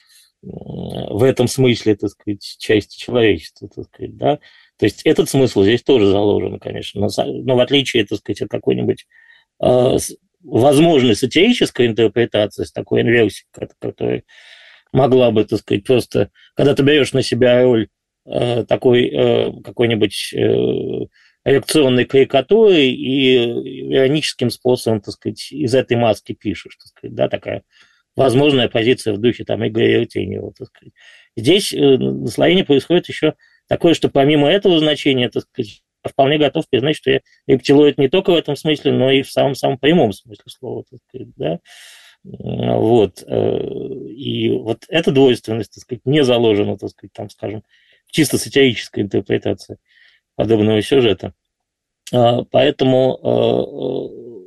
в 0.43 1.23
этом 1.23 1.49
смысле, 1.49 1.97
так 1.97 2.11
сказать, 2.11 2.57
части 2.59 2.99
человечества, 2.99 3.69
так 3.69 3.85
сказать, 3.87 4.17
да. 4.17 4.39
То 4.79 4.87
есть 4.87 5.03
этот 5.05 5.29
смысл 5.29 5.63
здесь 5.63 5.83
тоже 5.83 6.07
заложен, 6.07 6.59
конечно, 6.59 7.01
но, 7.01 7.09
но 7.25 7.57
в 7.57 7.61
отличие, 7.61 8.07
так 8.07 8.19
сказать, 8.19 8.43
от 8.43 8.49
какой-нибудь 8.49 9.07
э, 9.63 9.97
возможной 10.43 11.15
сатирической 11.15 11.87
интерпретации 11.87 12.65
с 12.65 12.73
такой 12.73 13.03
инверсией, 13.03 13.47
которая 13.79 14.23
могла 14.93 15.31
бы, 15.31 15.45
так 15.45 15.59
сказать, 15.59 15.85
просто, 15.85 16.31
когда 16.55 16.75
ты 16.75 16.83
берешь 16.83 17.13
на 17.13 17.23
себя 17.23 17.63
роль 17.63 17.89
э, 18.27 18.65
такой 18.65 19.09
э, 19.09 19.53
какой-нибудь 19.63 20.33
э, 20.35 21.07
реакционной 21.45 22.05
карикатурой 22.05 22.91
и 22.91 23.93
ироническим 23.93 24.51
способом, 24.51 25.01
так 25.01 25.15
сказать, 25.15 25.53
из 25.53 25.75
этой 25.75 25.97
маски 25.97 26.33
пишешь, 26.33 26.77
так 26.77 26.87
сказать, 26.87 27.15
да, 27.15 27.29
такая 27.29 27.63
возможная 28.21 28.69
позиция 28.69 29.15
в 29.15 29.19
духе 29.19 29.45
там 29.45 29.67
Игоря 29.67 30.01
Артеньева, 30.01 30.53
так 30.53 30.69
сказать. 30.69 30.93
Здесь 31.37 31.73
э, 31.73 31.97
наслоение 31.97 32.67
происходит 32.67 33.09
еще 33.09 33.35
такое, 33.67 33.95
что 33.95 34.11
помимо 34.11 34.47
этого 34.47 34.79
значения, 34.79 35.31
так 35.31 35.45
сказать, 35.45 35.83
я 36.05 36.11
вполне 36.11 36.37
готов 36.37 36.69
признать, 36.69 36.97
что 36.97 37.11
я 37.11 37.21
рептилоид 37.47 37.97
не 37.97 38.09
только 38.09 38.33
в 38.33 38.37
этом 38.37 38.57
смысле, 38.57 38.93
но 38.93 39.11
и 39.11 39.23
в 39.23 39.31
самом-самом 39.31 39.79
прямом 39.79 40.13
смысле 40.13 40.45
слова, 40.49 40.85
так 40.91 41.01
сказать, 41.09 41.29
да. 41.37 41.61
Вот. 42.23 43.25
Э, 43.27 43.59
и 44.09 44.51
вот 44.51 44.85
эта 44.89 45.13
двойственность, 45.13 45.73
так 45.73 45.83
сказать, 45.83 46.03
не 46.05 46.23
заложена, 46.23 46.77
так 46.77 46.91
сказать, 46.91 47.13
там, 47.15 47.31
скажем, 47.31 47.63
в 48.07 48.13
чисто 48.13 48.37
сатирической 48.37 49.03
интерпретации 49.03 49.79
подобного 50.35 50.83
сюжета. 50.83 51.33
А, 52.13 52.45
поэтому 52.45 53.19
а, 53.23 54.40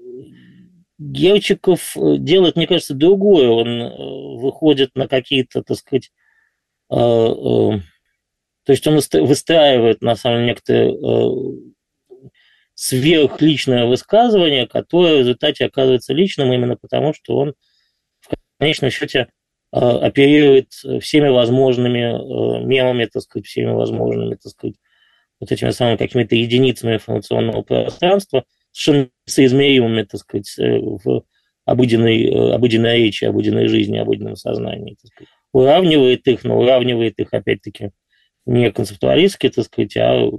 Герчиков 1.12 1.96
делает, 1.96 2.56
мне 2.56 2.68
кажется, 2.68 2.94
другое. 2.94 3.50
Он 3.50 4.40
выходит 4.40 4.96
на 4.96 5.08
какие-то, 5.08 5.62
так 5.64 5.78
сказать, 5.78 6.12
то 6.90 7.82
есть 8.68 8.88
он 8.88 8.96
выстраивает, 8.96 10.02
на 10.02 10.16
самом 10.16 10.40
деле, 10.40 10.48
некоторое 10.48 10.96
сверхличное 12.76 13.86
высказывание, 13.86 14.68
которое 14.68 15.16
в 15.18 15.20
результате 15.20 15.66
оказывается 15.66 16.14
личным 16.14 16.52
именно 16.54 16.76
потому, 16.76 17.14
что 17.14 17.38
он 17.38 17.54
в 18.20 18.30
конечном 18.60 18.90
счете 18.90 19.28
оперирует 19.72 20.72
всеми 21.02 21.28
возможными 21.30 22.66
мемами, 22.66 23.06
так 23.06 23.24
сказать, 23.24 23.48
всеми 23.48 23.72
возможными, 23.72 24.36
так 24.36 24.52
сказать, 24.52 24.76
вот 25.40 25.52
этими 25.52 25.72
самыми 25.72 25.98
какими-то 25.98 26.36
единицами 26.36 26.94
информационного 26.94 27.64
пространства, 27.64 28.46
совершенно 28.72 29.10
соизмеримыми, 29.26 30.04
так 30.04 30.22
сказать, 30.22 30.54
э, 30.60 30.80
в 30.80 31.24
обыденной, 31.66 32.26
э, 32.26 32.54
обыденной 32.54 32.98
речи, 32.98 33.26
обыденной 33.26 33.68
жизни, 33.68 33.98
обыденном 33.98 34.36
сознании. 34.36 34.98
Так 35.02 35.12
сказать. 35.12 35.30
Уравнивает 35.52 36.28
их, 36.28 36.44
но 36.44 36.60
уравнивает 36.60 37.20
их, 37.20 37.30
опять-таки, 37.32 37.92
не 38.46 38.72
концептуалистски, 38.72 39.50
так 39.50 39.66
сказать, 39.66 39.96
а 39.98 40.30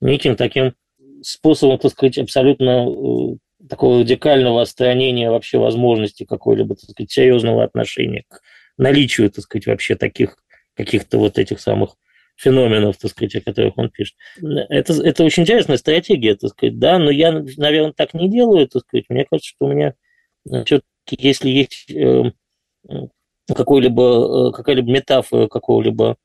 неким 0.00 0.36
таким 0.36 0.74
способом, 1.22 1.78
так 1.78 1.92
сказать, 1.92 2.18
абсолютно 2.18 2.86
э, 2.88 3.66
такого 3.68 4.00
радикального 4.00 4.62
отстранения 4.62 5.30
вообще 5.30 5.58
возможности 5.58 6.24
какой-либо, 6.24 6.76
так 6.76 6.90
сказать, 6.90 7.10
серьезного 7.10 7.64
отношения 7.64 8.24
к 8.28 8.40
наличию, 8.76 9.30
так 9.30 9.44
сказать, 9.44 9.66
вообще 9.66 9.96
таких 9.96 10.36
каких-то 10.74 11.18
вот 11.18 11.38
этих 11.38 11.60
самых 11.60 11.96
феноменов, 12.38 12.96
так 12.96 13.10
сказать, 13.10 13.34
о 13.34 13.40
которых 13.40 13.76
он 13.76 13.90
пишет. 13.90 14.16
Это, 14.40 14.92
это 15.02 15.24
очень 15.24 15.42
интересная 15.42 15.76
стратегия, 15.76 16.36
так 16.36 16.50
сказать, 16.50 16.78
да, 16.78 16.98
но 16.98 17.10
я, 17.10 17.32
наверное, 17.56 17.92
так 17.92 18.14
не 18.14 18.30
делаю, 18.30 18.68
так 18.68 18.82
сказать. 18.82 19.06
Мне 19.08 19.26
кажется, 19.28 19.50
что 19.50 19.66
у 19.66 19.72
меня 19.72 19.94
все-таки, 20.64 21.16
если 21.18 21.50
есть 21.50 21.90
э, 21.90 22.32
какой-либо, 23.54 24.52
какая-либо 24.52 24.90
метафора 24.90 25.48
какого-либо 25.48 26.16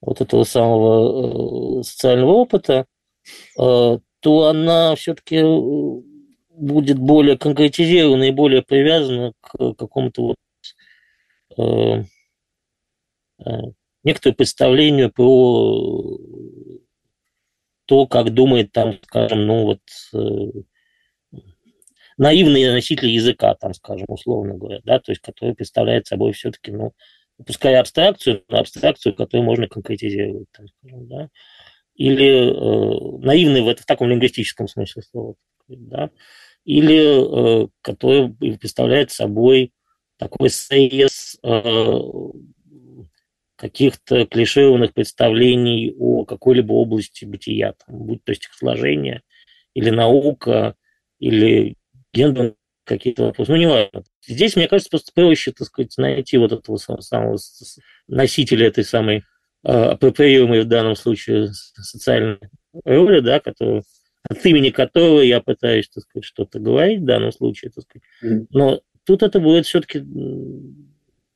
вот 0.00 0.20
этого 0.20 0.42
самого 0.42 1.82
социального 1.82 2.32
опыта, 2.32 2.86
то 3.54 4.00
она 4.48 4.96
все-таки 4.96 5.42
будет 6.50 6.98
более 6.98 7.38
конкретизирована 7.38 8.24
и 8.24 8.32
более 8.32 8.62
привязана 8.62 9.32
к 9.40 9.74
какому-то 9.74 10.34
вот 11.56 12.06
некоторое 14.04 14.34
представлению 14.34 15.10
про 15.10 16.18
то, 17.86 18.06
как 18.06 18.32
думает 18.32 18.72
там, 18.72 18.98
скажем, 19.04 19.46
ну 19.46 19.64
вот 19.64 19.80
э, 20.14 21.38
наивный 22.16 22.72
носитель 22.72 23.08
языка, 23.08 23.54
там, 23.54 23.74
скажем, 23.74 24.06
условно 24.08 24.54
говоря, 24.54 24.80
да, 24.84 24.98
то 24.98 25.12
есть 25.12 25.20
который 25.20 25.54
представляет 25.54 26.06
собой 26.06 26.32
все-таки, 26.32 26.70
ну, 26.70 26.92
пускай 27.46 27.74
абстракцию, 27.76 28.44
но 28.48 28.58
абстракцию, 28.58 29.14
которую 29.14 29.44
можно 29.44 29.68
конкретизировать, 29.68 30.46
там, 30.52 30.66
скажем, 30.68 31.08
да, 31.08 31.28
или 31.94 32.50
э, 32.50 33.18
наивный 33.24 33.62
в, 33.62 33.74
в 33.74 33.86
таком 33.86 34.08
лингвистическом 34.08 34.68
смысле 34.68 35.02
слова, 35.02 35.34
да, 35.68 36.10
или 36.64 37.64
э, 37.64 37.68
который 37.82 38.32
представляет 38.56 39.10
собой 39.10 39.72
такой 40.16 40.50
срез 40.50 41.38
э, 41.42 42.00
каких-то 43.62 44.26
клишированных 44.26 44.92
представлений 44.92 45.94
о 45.96 46.24
какой-либо 46.24 46.72
области 46.72 47.24
бытия, 47.24 47.74
там, 47.86 47.96
будь 47.96 48.24
то 48.24 48.34
стихосложение, 48.34 49.22
или 49.72 49.90
наука, 49.90 50.74
или 51.20 51.76
гендер, 52.12 52.56
какие-то 52.84 53.26
вопросы. 53.26 53.52
Ну, 53.52 53.58
не 53.58 53.68
важно. 53.68 54.02
Здесь, 54.26 54.56
мне 54.56 54.66
кажется, 54.66 54.90
просто 54.90 55.12
проще, 55.14 55.52
так 55.52 55.68
сказать, 55.68 55.96
найти 55.96 56.38
вот 56.38 56.50
этого 56.50 56.76
самого 56.76 57.38
носителя 58.08 58.66
этой 58.66 58.82
самой 58.82 59.18
э, 59.62 59.70
апроприируемой 59.70 60.62
в 60.62 60.66
данном 60.66 60.96
случае 60.96 61.46
социальной 61.52 62.40
роли, 62.84 63.20
да, 63.20 63.38
который, 63.38 63.84
от 64.28 64.44
имени 64.44 64.70
которого 64.70 65.20
я 65.20 65.40
пытаюсь, 65.40 65.88
так 65.88 66.02
сказать, 66.02 66.24
что-то 66.24 66.58
говорить 66.58 67.02
в 67.02 67.04
данном 67.04 67.30
случае, 67.30 67.70
так 67.70 67.84
сказать. 67.84 68.02
Но 68.50 68.80
тут 69.04 69.22
это 69.22 69.38
будет 69.38 69.66
все-таки 69.66 70.04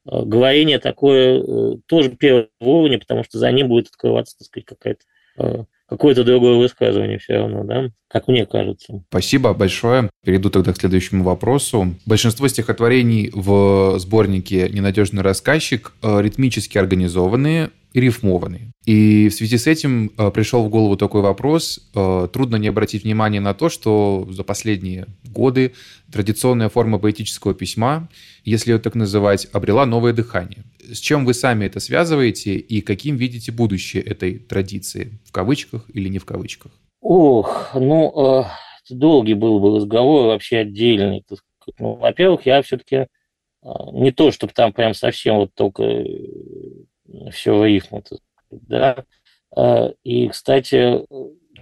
говорение 0.06 0.78
такое 0.78 1.42
э, 1.42 1.76
тоже 1.86 2.10
первого 2.10 2.48
уровня, 2.60 2.98
потому 2.98 3.24
что 3.24 3.38
за 3.38 3.50
ним 3.50 3.68
будет 3.68 3.88
открываться, 3.88 4.36
так 4.38 4.46
сказать, 4.46 4.66
какая-то 4.66 5.00
э, 5.38 5.64
какое-то 5.88 6.24
другое 6.24 6.56
высказывание 6.56 7.18
все 7.18 7.34
равно, 7.34 7.64
да, 7.64 7.90
как 8.08 8.28
мне 8.28 8.46
кажется. 8.46 9.04
Спасибо 9.08 9.54
большое. 9.54 10.10
Перейду 10.24 10.50
тогда 10.50 10.72
к 10.72 10.76
следующему 10.76 11.22
вопросу. 11.22 11.94
Большинство 12.06 12.48
стихотворений 12.48 13.30
в 13.32 13.98
сборнике 13.98 14.68
«Ненадежный 14.68 15.22
рассказчик» 15.22 15.92
ритмически 16.02 16.78
организованные, 16.78 17.70
и 17.96 18.00
рифмованные. 18.00 18.72
И 18.84 19.30
в 19.30 19.34
связи 19.34 19.56
с 19.56 19.66
этим 19.66 20.10
э, 20.18 20.30
пришел 20.30 20.62
в 20.62 20.68
голову 20.68 20.98
такой 20.98 21.22
вопрос. 21.22 21.80
Э, 21.94 22.28
трудно 22.30 22.56
не 22.56 22.68
обратить 22.68 23.04
внимание 23.04 23.40
на 23.40 23.54
то, 23.54 23.70
что 23.70 24.26
за 24.28 24.44
последние 24.44 25.06
годы 25.24 25.72
традиционная 26.12 26.68
форма 26.68 26.98
поэтического 26.98 27.54
письма, 27.54 28.10
если 28.44 28.72
ее 28.72 28.78
так 28.78 28.96
называть, 28.96 29.48
обрела 29.50 29.86
новое 29.86 30.12
дыхание. 30.12 30.64
С 30.92 30.98
чем 30.98 31.24
вы 31.24 31.32
сами 31.32 31.64
это 31.64 31.80
связываете 31.80 32.56
и 32.56 32.82
каким 32.82 33.16
видите 33.16 33.50
будущее 33.50 34.02
этой 34.02 34.38
традиции? 34.40 35.18
В 35.24 35.32
кавычках 35.32 35.86
или 35.94 36.10
не 36.10 36.18
в 36.18 36.26
кавычках? 36.26 36.72
Ох, 37.00 37.70
ну, 37.74 38.42
э, 38.42 38.44
долгий 38.90 39.32
был 39.34 39.58
бы 39.58 39.76
разговор 39.76 40.26
вообще 40.26 40.58
отдельный. 40.58 41.24
Ну, 41.78 41.94
во-первых, 41.94 42.44
я 42.44 42.60
все-таки 42.60 42.96
э, 42.96 43.06
не 43.92 44.12
то, 44.12 44.32
чтобы 44.32 44.52
там 44.52 44.74
прям 44.74 44.92
совсем 44.92 45.36
вот 45.36 45.54
только 45.54 46.04
все 47.32 47.64
рифму, 47.64 48.02
да. 48.50 49.04
А, 49.54 49.92
и, 50.04 50.28
кстати, 50.28 51.04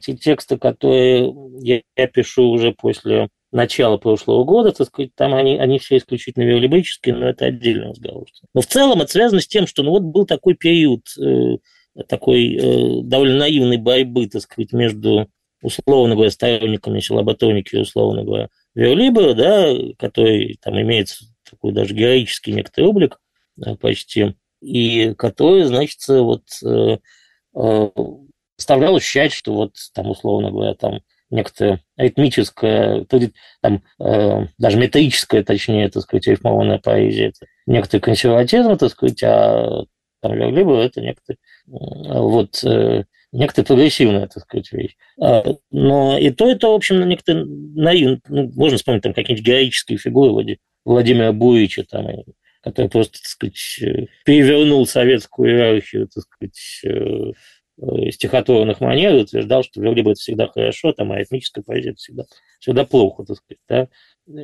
те 0.01 0.17
тексты, 0.17 0.59
которые 0.59 1.33
я, 1.61 1.83
я 1.97 2.07
пишу 2.07 2.49
уже 2.51 2.73
после 2.73 3.29
начала 3.53 3.99
прошлого 3.99 4.45
года, 4.45 4.73
так 4.73 4.89
сказать, 4.89 5.15
там 5.15 5.33
они, 5.35 5.59
они 5.59 5.79
все 5.79 5.99
исключительно 5.99 6.45
виолибрические, 6.45 7.15
но 7.15 7.29
это 7.29 7.47
отдельный 7.47 7.91
разговор. 7.91 8.27
Но 8.53 8.61
в 8.61 8.67
целом 8.67 9.01
это 9.01 9.13
связано 9.13 9.41
с 9.41 9.47
тем, 9.47 9.67
что 9.67 9.83
ну, 9.85 9.91
вот 9.91 10.03
был 10.03 10.27
такой 10.27 10.55
период 10.55 11.03
э, 11.19 11.59
такой 12.09 12.57
э, 12.57 13.03
довольно 13.05 13.39
наивной 13.39 13.77
борьбы, 13.77 14.27
так 14.29 14.43
сказать, 14.43 14.73
между, 14.73 15.29
условно 15.63 16.15
говоря, 16.15 16.31
сторонниками 16.31 16.99
силоботоники, 16.99 17.77
условно 17.77 18.25
говоря, 18.25 18.49
Виолибера, 18.75 19.35
да, 19.35 19.73
который 19.99 20.59
там 20.61 20.81
имеет 20.81 21.17
такой 21.49 21.73
даже 21.73 21.95
героический 21.95 22.53
некоторый 22.53 22.87
облик 22.87 23.21
да, 23.57 23.77
почти, 23.77 24.35
и 24.65 25.15
который, 25.15 25.65
значит, 25.65 26.01
вот 26.09 26.43
э, 26.65 26.99
э, 27.57 27.89
заставлял 28.57 28.97
ощущать, 28.97 29.33
что 29.33 29.55
вот 29.55 29.73
там, 29.95 30.11
условно 30.11 30.51
говоря, 30.51 30.75
там 30.75 31.01
некоторая 31.31 31.81
ритмическая, 31.97 33.07
там, 33.61 33.83
э, 34.01 34.47
даже 34.59 34.79
метрическая, 34.79 35.43
точнее, 35.43 35.89
так 35.91 36.03
сказать, 36.03 36.27
рифмованная 36.27 36.79
поэзия, 36.79 37.29
это 37.29 37.47
некоторый 37.67 38.01
консерватизм, 38.01 38.77
так 38.77 38.91
сказать, 38.91 39.23
а 39.23 39.85
там 40.21 40.35
либо 40.35 40.81
это 40.81 41.01
некоторый, 41.03 41.39
вот, 41.67 42.65
некоторая 43.35 43.67
прогрессивная, 43.67 44.29
так 44.29 44.43
сказать, 44.45 44.73
вещь. 44.73 44.97
А, 45.21 45.45
но 45.71 46.17
и 46.17 46.31
то, 46.31 46.49
это, 46.51 46.69
в 46.69 46.75
общем, 46.75 47.07
некоторые 47.07 47.45
наивно, 47.47 48.21
ну, 48.29 48.51
можно 48.55 48.79
вспомнить 48.79 49.03
там 49.03 49.13
какие-нибудь 49.13 49.47
героические 49.47 49.99
фигуры 49.99 50.33
вроде 50.33 50.59
Владимира 50.85 51.33
Буича, 51.33 51.85
там, 51.85 52.07
который 52.65 52.89
просто, 52.89 53.19
так 53.19 53.27
сказать, 53.27 53.79
э, 53.83 54.07
перевернул 54.25 54.87
советскую 54.87 55.51
иерархию, 55.51 56.09
так 56.09 56.25
сказать, 56.25 56.81
э, 56.85 57.33
э, 57.83 58.11
стихотворных 58.11 58.81
манер 58.81 59.15
утверждал, 59.15 59.63
что 59.63 59.83
либо 59.83 60.13
это 60.13 60.21
всегда 60.21 60.49
хорошо, 60.49 60.93
там, 60.93 61.13
а 61.13 61.23
этническая 61.23 61.63
поэзия 61.63 61.91
это 61.91 61.99
всегда, 61.99 62.25
всегда 62.59 62.85
плохо, 62.87 63.25
так 63.25 63.37
сказать, 63.37 63.61
да. 63.69 63.89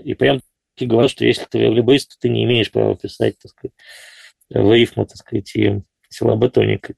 И 0.02 0.12
прям 0.12 0.42
таки 0.74 0.86
говорил, 0.86 1.08
что 1.08 1.24
если 1.24 1.46
ты 1.50 1.58
либоист, 1.60 2.10
то 2.10 2.16
ты 2.20 2.28
не 2.28 2.44
имеешь 2.44 2.70
права 2.70 2.94
писать, 2.94 3.36
так 3.42 3.52
сказать, 3.52 3.74
в 4.50 4.72
рифму, 4.72 5.06
так 5.06 5.16
сказать, 5.16 5.56
и 5.56 5.80
силоботоникой. 6.10 6.96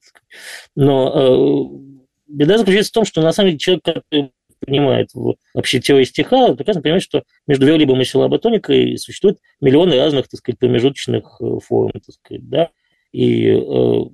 Но 0.74 1.12
э, 1.14 2.02
беда 2.26 2.58
заключается 2.58 2.90
в 2.90 2.94
том, 2.94 3.04
что 3.04 3.22
на 3.22 3.32
самом 3.32 3.50
деле 3.50 3.58
человек, 3.58 3.85
который 3.85 4.32
понимает 4.64 5.11
вообще 5.55 5.81
теорию 5.81 6.07
стиха, 6.07 6.55
прекрасно 6.55 6.83
понимает, 6.83 7.03
что 7.03 7.25
между 7.46 7.66
верлибом 7.66 8.01
и 8.01 8.05
силоботоникой 8.05 8.96
существует 8.98 9.38
миллионы 9.61 9.96
разных, 9.96 10.29
так 10.29 10.38
сказать, 10.38 10.59
промежуточных 10.59 11.40
э, 11.40 11.59
форм, 11.64 11.92
так 11.92 12.14
сказать, 12.14 12.48
да, 12.48 12.70
и 13.12 13.48
э, 13.48 14.05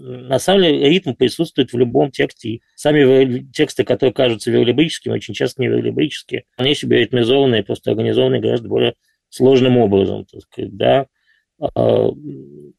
на 0.00 0.38
самом 0.38 0.62
деле 0.62 0.88
ритм 0.88 1.14
присутствует 1.14 1.72
в 1.72 1.78
любом 1.78 2.10
тексте. 2.10 2.48
И 2.48 2.62
сами 2.74 3.46
тексты, 3.52 3.84
которые 3.84 4.12
кажутся 4.12 4.50
верлибрическими, 4.50 5.12
очень 5.12 5.34
часто 5.34 5.62
не 5.62 5.68
верлибрические, 5.68 6.44
они 6.56 6.74
себе 6.74 6.98
ритмизованные, 6.98 7.62
просто 7.62 7.90
организованные 7.90 8.40
гораздо 8.40 8.68
более 8.68 8.94
сложным 9.28 9.78
образом, 9.78 10.24
так 10.24 10.42
сказать, 10.42 10.76
да. 10.76 11.06
А, 11.60 12.08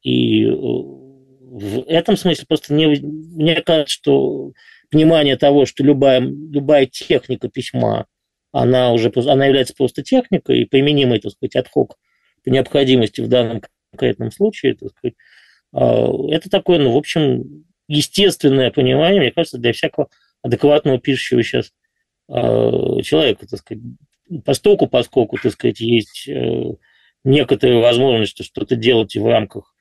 и 0.01 0.45
э, 0.45 0.51
в 0.53 1.84
этом 1.88 2.17
смысле 2.17 2.45
просто 2.47 2.73
мне, 2.73 2.88
мне 2.88 3.62
кажется, 3.62 3.93
что 3.93 4.51
понимание 4.91 5.38
того, 5.38 5.65
что 5.65 5.84
любая, 5.84 6.19
любая 6.19 6.86
техника 6.86 7.47
письма, 7.47 8.06
она 8.51 8.91
уже 8.91 9.12
она 9.15 9.45
является 9.45 9.73
просто 9.73 10.04
техникой 10.04 10.62
и 10.62 10.65
применимой, 10.65 11.19
так 11.19 11.32
сказать, 11.32 11.56
отхок 11.56 11.97
по 12.43 12.49
необходимости 12.49 13.21
в 13.21 13.27
данном 13.27 13.62
конкретном 13.91 14.32
случае, 14.32 14.75
так 14.75 14.89
сказать, 14.91 15.15
а, 15.73 16.08
это 16.30 16.49
такое, 16.49 16.80
ну, 16.80 16.91
в 16.91 16.97
общем, 16.97 17.65
естественное 17.88 18.71
понимание, 18.71 19.21
мне 19.21 19.32
кажется, 19.32 19.58
для 19.58 19.73
всякого 19.73 20.10
адекватного 20.41 20.99
пишущего 20.99 21.41
сейчас 21.43 21.71
а, 22.30 23.01
человека, 23.01 23.47
так 23.47 23.60
сказать, 23.60 23.84
постоку, 24.45 24.88
поскольку, 24.88 25.38
так 25.41 25.51
сказать, 25.51 25.80
есть 25.82 26.27
э, 26.30 26.71
некоторые 27.25 27.82
возможности 27.82 28.43
что-то 28.43 28.77
делать 28.77 29.13
и 29.15 29.19
в 29.19 29.27
рамках 29.27 29.75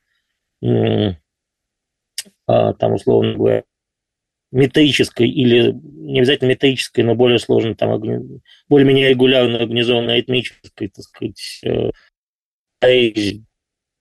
а, 2.46 2.72
там, 2.74 2.94
условно 2.94 3.34
говоря, 3.34 3.62
метрической 4.52 5.28
или 5.28 5.72
не 5.72 6.20
обязательно 6.20 6.48
метрической, 6.48 7.04
но 7.04 7.14
более 7.14 7.38
сложной, 7.38 7.74
там, 7.74 8.00
более-менее 8.68 9.10
регулярно 9.10 9.58
организованной 9.58 10.20
этнической, 10.20 10.88
так 10.88 11.04
сказать, 11.04 11.60
э, 11.64 11.90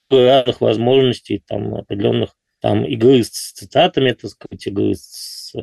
разных 0.09 0.62
возможностей, 0.62 1.43
там, 1.45 1.75
определенных 1.75 2.35
там, 2.62 2.83
игры 2.85 3.23
с 3.23 3.29
цитатами, 3.29 4.12
так 4.12 4.31
сказать, 4.31 4.65
игры 4.67 4.95
с 4.95 5.53
э, 5.55 5.59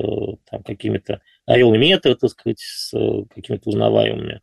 там, 0.49 0.63
какими-то 0.63 1.21
орелами 1.47 1.79
метра, 1.79 2.15
так 2.15 2.31
сказать, 2.31 2.61
с 2.61 2.95
э, 2.95 3.25
какими-то 3.35 3.71
узнаваемыми 3.71 4.41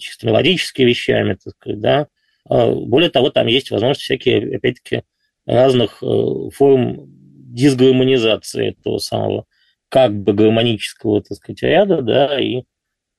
чисто 0.00 0.26
мелодическими 0.26 0.86
вещами, 0.86 1.34
так 1.34 1.54
сказать, 1.54 1.78
да. 1.78 2.08
Более 2.44 3.08
того, 3.08 3.30
там 3.30 3.46
есть 3.46 3.70
возможности 3.70 4.02
всякие, 4.02 4.56
опять-таки, 4.56 5.04
разных 5.46 6.02
форм 6.54 7.17
дисгармонизации 7.58 8.68
этого 8.68 8.98
самого 8.98 9.46
как 9.88 10.12
бы 10.14 10.32
гармонического, 10.32 11.22
так 11.22 11.36
сказать, 11.36 11.62
ряда, 11.62 12.02
да, 12.02 12.38
и 12.38 12.58
э, 12.58 12.62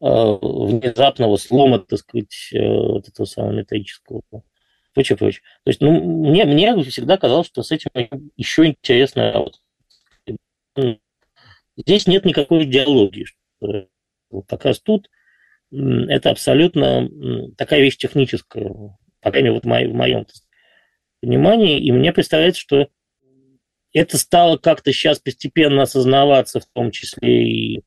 внезапного 0.02 1.38
слома, 1.38 1.80
так 1.80 1.99
сказать, 1.99 2.49
э, 2.54 2.60
вот 2.60 3.08
этого 3.08 3.25
самого 3.25 3.54
метрического 3.54 4.21
прочее, 4.93 5.17
прочее. 5.17 5.41
То 5.63 5.69
есть, 5.69 5.82
ну, 5.82 5.91
мне, 5.91 6.45
мне 6.45 6.82
всегда 6.84 7.17
казалось, 7.17 7.47
что 7.47 7.63
с 7.63 7.71
этим 7.71 7.89
еще 8.36 8.65
интересно 8.65 9.32
работать. 9.32 9.62
Здесь 11.78 12.08
нет 12.08 12.25
никакой 12.25 12.63
идеологии. 12.63 13.25
Как 14.47 14.65
раз 14.65 14.80
тут 14.80 15.10
это 15.71 16.32
абсолютно 16.32 17.10
такая 17.58 17.80
вещь 17.82 17.97
техническая, 17.97 18.69
по 19.21 19.32
крайней 19.32 19.49
мере, 19.49 19.62
вот 19.63 19.65
в 19.65 19.95
моем 19.95 20.25
понимании. 21.21 21.80
И 21.80 21.91
мне 21.91 22.12
представляется, 22.12 22.62
что 22.62 22.89
это 23.93 24.17
стало 24.17 24.58
как-то 24.58 24.91
сейчас 24.91 25.19
постепенно 25.19 25.84
осознаваться, 25.84 26.60
в 26.60 26.65
том 26.73 26.91
числе 26.91 27.43
и 27.43 27.78
э, 27.78 27.82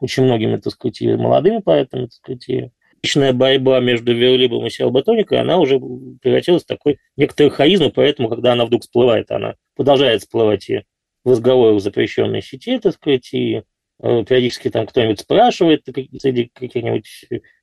очень 0.00 0.24
многими, 0.24 0.56
так 0.56 0.72
сказать, 0.72 1.00
и 1.00 1.14
молодыми 1.14 1.58
поэтами, 1.58 2.06
так 2.06 2.12
сказать, 2.12 2.72
личная 3.02 3.32
борьба 3.32 3.80
между 3.80 4.14
Верлибом 4.14 4.66
и 4.66 4.70
Селботоникой, 4.70 5.40
она 5.40 5.58
уже 5.58 5.80
превратилась 6.20 6.64
в 6.64 6.66
такой 6.66 6.98
некоторый 7.16 7.50
харизм, 7.50 7.90
поэтому, 7.90 8.28
когда 8.28 8.52
она 8.52 8.64
вдруг 8.64 8.82
всплывает, 8.82 9.30
она 9.30 9.56
продолжает 9.74 10.22
всплывать 10.22 10.68
и 10.70 10.84
в 11.24 11.30
разговорах 11.30 11.80
запрещенной 11.80 12.42
сети, 12.42 12.78
так 12.78 12.94
сказать, 12.94 13.32
и 13.32 13.62
э, 14.02 14.24
периодически 14.24 14.70
там 14.70 14.86
кто-нибудь 14.86 15.20
спрашивает 15.20 15.84
среди 16.20 16.50
каких-нибудь 16.52 17.06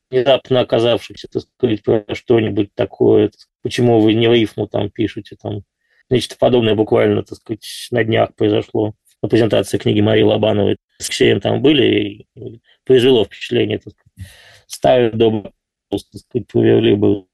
внезапно 0.10 0.62
оказавшихся, 0.62 1.28
так 1.28 1.43
сказать, 1.43 1.84
про 1.84 2.04
что-нибудь 2.13 2.74
такое, 2.74 3.32
почему 3.62 4.00
вы 4.00 4.13
не 4.13 4.28
рифму 4.28 4.67
там 4.67 4.89
пишете, 4.89 5.36
там, 5.41 5.63
нечто 6.10 6.36
подобное 6.38 6.76
буквально, 6.76 7.24
так 7.24 7.38
сказать, 7.38 7.88
на 7.91 8.04
днях 8.04 8.36
произошло 8.36 8.93
на 9.22 9.30
презентации 9.30 9.78
книги 9.78 10.02
Марии 10.02 10.24
Лобановой. 10.24 10.78
С 10.98 11.10
Алексеем 11.10 11.41
там 11.41 11.62
были, 11.62 12.28
и 12.36 12.62
произвело 12.86 13.26
впечатление, 13.26 13.80
так 13.80 13.93
сказать, 13.93 14.32
старый 14.67 15.12
добрый, 15.12 15.52
так 15.89 16.00
сказать, 16.00 16.98
бы. 16.98 17.26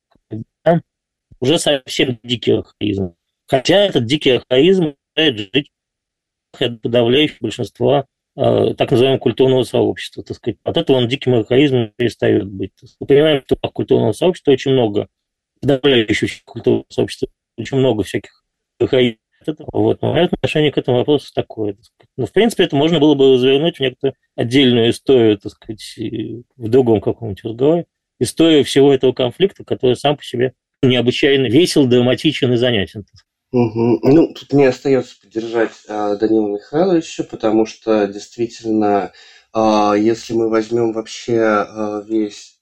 Да? 0.63 0.81
Уже 1.39 1.59
совсем 1.59 2.19
дикий 2.23 2.51
архаизм. 2.51 3.15
Хотя 3.47 3.85
этот 3.85 4.05
дикий 4.05 4.31
архаизм 4.31 4.95
жить 5.15 5.71
это 6.59 6.77
подавляющее 6.77 7.37
большинство 7.41 8.05
э, 8.35 8.73
так 8.77 8.91
называемого 8.91 9.19
культурного 9.19 9.63
сообщества, 9.63 10.23
так 10.23 10.37
сказать. 10.37 10.57
От 10.63 10.77
этого 10.77 10.97
он 10.97 11.07
диким 11.07 11.35
архаизмом 11.35 11.91
перестает 11.95 12.47
быть. 12.49 12.71
Мы 12.99 13.07
понимаем, 13.07 13.43
что 13.45 13.55
культурного 13.57 14.13
сообщества 14.13 14.51
очень 14.51 14.71
много, 14.71 15.07
подавляющего 15.61 16.29
культурного 16.45 16.85
сообщества, 16.89 17.27
очень 17.57 17.77
много 17.77 18.03
всяких. 18.03 18.44
Вот, 19.71 20.01
мое 20.01 20.23
отношение 20.23 20.71
к 20.71 20.77
этому 20.77 20.97
вопросу 20.97 21.31
такое. 21.33 21.77
Но, 22.17 22.25
в 22.25 22.31
принципе, 22.31 22.63
это 22.63 22.75
можно 22.75 22.99
было 22.99 23.13
бы 23.13 23.33
развернуть 23.33 23.77
в 23.77 23.79
некоторую 23.79 24.15
отдельную 24.35 24.89
историю, 24.89 25.37
так 25.37 25.51
сказать, 25.51 25.99
в 26.57 26.69
другом 26.69 26.99
каком-нибудь 26.99 27.43
разговоре. 27.43 27.85
Историю 28.19 28.63
всего 28.63 28.93
этого 28.93 29.13
конфликта, 29.13 29.63
который 29.63 29.95
сам 29.95 30.17
по 30.17 30.23
себе 30.23 30.53
необычайно 30.81 31.47
весел, 31.47 31.85
драматичен 31.85 32.53
и 32.53 32.57
занятен. 32.57 33.05
Угу. 33.51 33.99
Ну, 34.03 34.33
тут 34.33 34.51
мне 34.53 34.67
остается 34.67 35.15
поддержать 35.21 35.71
а, 35.87 36.15
Данила 36.15 36.49
Михайловича, 36.49 37.23
потому 37.23 37.65
что 37.65 38.07
действительно, 38.07 39.11
а, 39.53 39.93
если 39.93 40.33
мы 40.33 40.49
возьмем 40.49 40.91
вообще 40.91 41.41
а, 41.41 42.03
весь, 42.05 42.59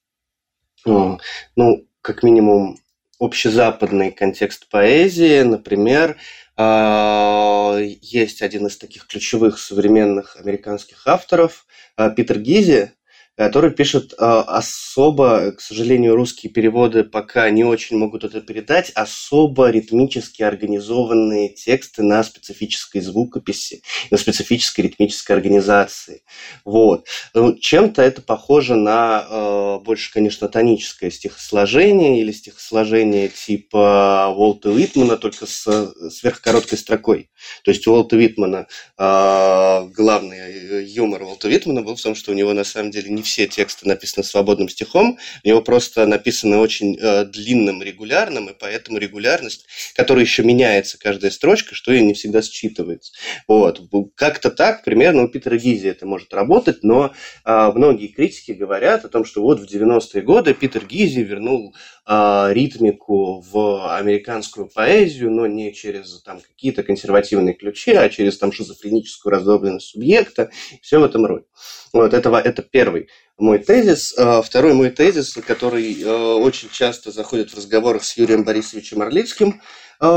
а, 0.86 1.17
ну, 1.56 1.88
как 2.02 2.21
минимум, 2.21 2.78
общезападный 3.25 4.12
контекст 4.12 4.69
поэзии, 4.69 5.41
например, 5.41 6.17
а, 6.55 7.77
есть 7.79 8.41
один 8.41 8.67
из 8.67 8.77
таких 8.77 9.07
ключевых 9.07 9.57
современных 9.59 10.38
американских 10.38 11.07
авторов, 11.07 11.65
а, 11.95 12.09
Питер 12.09 12.39
Гизи, 12.39 12.91
который 13.36 13.72
пишет 13.72 14.13
э, 14.13 14.15
особо, 14.17 15.54
к 15.54 15.62
сожалению, 15.62 16.15
русские 16.15 16.52
переводы 16.52 17.04
пока 17.04 17.50
не 17.50 17.63
очень 17.63 17.98
могут 17.98 18.24
это 18.24 18.41
передать, 18.41 18.91
особо 18.91 19.69
ритмически 19.69 20.43
организованные 20.43 21.50
тексты 21.50 22.04
на 22.04 22.24
специфической 22.24 23.02
звукописи, 23.02 23.82
на 24.12 24.17
специфической 24.17 24.82
ритмической 24.82 25.36
организации. 25.36 26.22
Вот. 26.63 27.08
Ну, 27.34 27.58
чем-то 27.58 28.04
это 28.04 28.22
похоже 28.22 28.76
на 28.76 29.26
э, 29.28 29.80
больше, 29.84 30.13
конечно, 30.13 30.48
тоническое 30.48 31.10
стихосложение 31.10 32.22
или 32.22 32.32
стихосложение 32.32 33.30
типа 33.30 34.32
Уолта 34.36 34.69
Уитмана, 34.69 35.17
только 35.17 35.48
с 35.48 35.91
сверхкороткой 36.12 36.78
строкой. 36.78 37.32
То 37.63 37.72
есть 37.72 37.88
у 37.88 37.93
Уолта 37.93 38.15
Уитмана 38.15 38.67
э, 38.98 39.88
главный 39.96 40.86
юмор 40.86 41.24
Уолта 41.24 41.48
Уитмана 41.48 41.82
был 41.82 41.96
в 41.96 42.02
том, 42.02 42.13
что 42.13 42.32
у 42.32 42.36
него 42.36 42.54
на 42.54 42.63
самом 42.63 42.91
деле 42.91 43.10
не 43.10 43.22
все 43.23 43.47
тексты 43.47 43.88
написаны 43.88 44.23
свободным 44.23 44.69
стихом, 44.69 45.17
у 45.43 45.47
него 45.47 45.62
просто 45.62 46.05
написаны 46.05 46.57
очень 46.57 46.97
э, 46.99 47.25
длинным 47.25 47.81
регулярным, 47.81 48.49
и 48.49 48.53
поэтому 48.57 48.97
регулярность, 48.97 49.65
которая 49.95 50.23
еще 50.23 50.43
меняется 50.43 50.99
каждая 50.99 51.31
строчка, 51.31 51.75
что 51.75 51.91
и 51.91 52.01
не 52.01 52.13
всегда 52.13 52.39
считывается. 52.39 53.12
Вот. 53.47 53.81
Как-то 54.15 54.51
так, 54.51 54.83
примерно 54.83 55.23
у 55.23 55.27
Питера 55.27 55.57
Гизи 55.57 55.88
это 55.88 56.05
может 56.05 56.33
работать, 56.33 56.83
но 56.83 57.13
э, 57.45 57.71
многие 57.73 58.07
критики 58.07 58.51
говорят 58.51 59.05
о 59.05 59.09
том, 59.09 59.25
что 59.25 59.41
вот 59.41 59.59
в 59.59 59.63
90-е 59.63 60.21
годы 60.21 60.53
Питер 60.53 60.86
Гизи 60.86 61.21
вернул 61.21 61.75
э, 62.05 62.47
ритмику 62.51 63.39
в 63.41 63.95
американскую 63.97 64.67
поэзию, 64.67 65.31
но 65.31 65.47
не 65.47 65.73
через 65.73 66.21
там 66.21 66.41
какие-то 66.41 66.83
консервативные 66.83 67.53
ключи, 67.53 67.91
а 67.93 68.09
через 68.09 68.38
там 68.38 68.51
шизофреническую 68.51 69.31
раздробленность 69.31 69.88
субъекта, 69.88 70.51
все 70.81 70.99
в 70.99 71.03
этом 71.03 71.25
роде. 71.25 71.45
Вот 71.93 72.13
этого, 72.13 72.39
это 72.39 72.63
первый 72.63 73.09
мой 73.38 73.60
тезис. 73.60 74.13
А, 74.17 74.41
второй 74.41 74.73
мой 74.73 74.89
тезис, 74.89 75.34
который 75.45 76.02
э, 76.02 76.08
очень 76.08 76.69
часто 76.69 77.12
заходит 77.12 77.52
в 77.52 77.58
разговорах 77.58 78.04
с 78.04 78.17
Юрием 78.17 78.43
Борисовичем 78.43 79.02
Орлицким, 79.02 79.62
э, 79.99 80.06
э, 80.06 80.08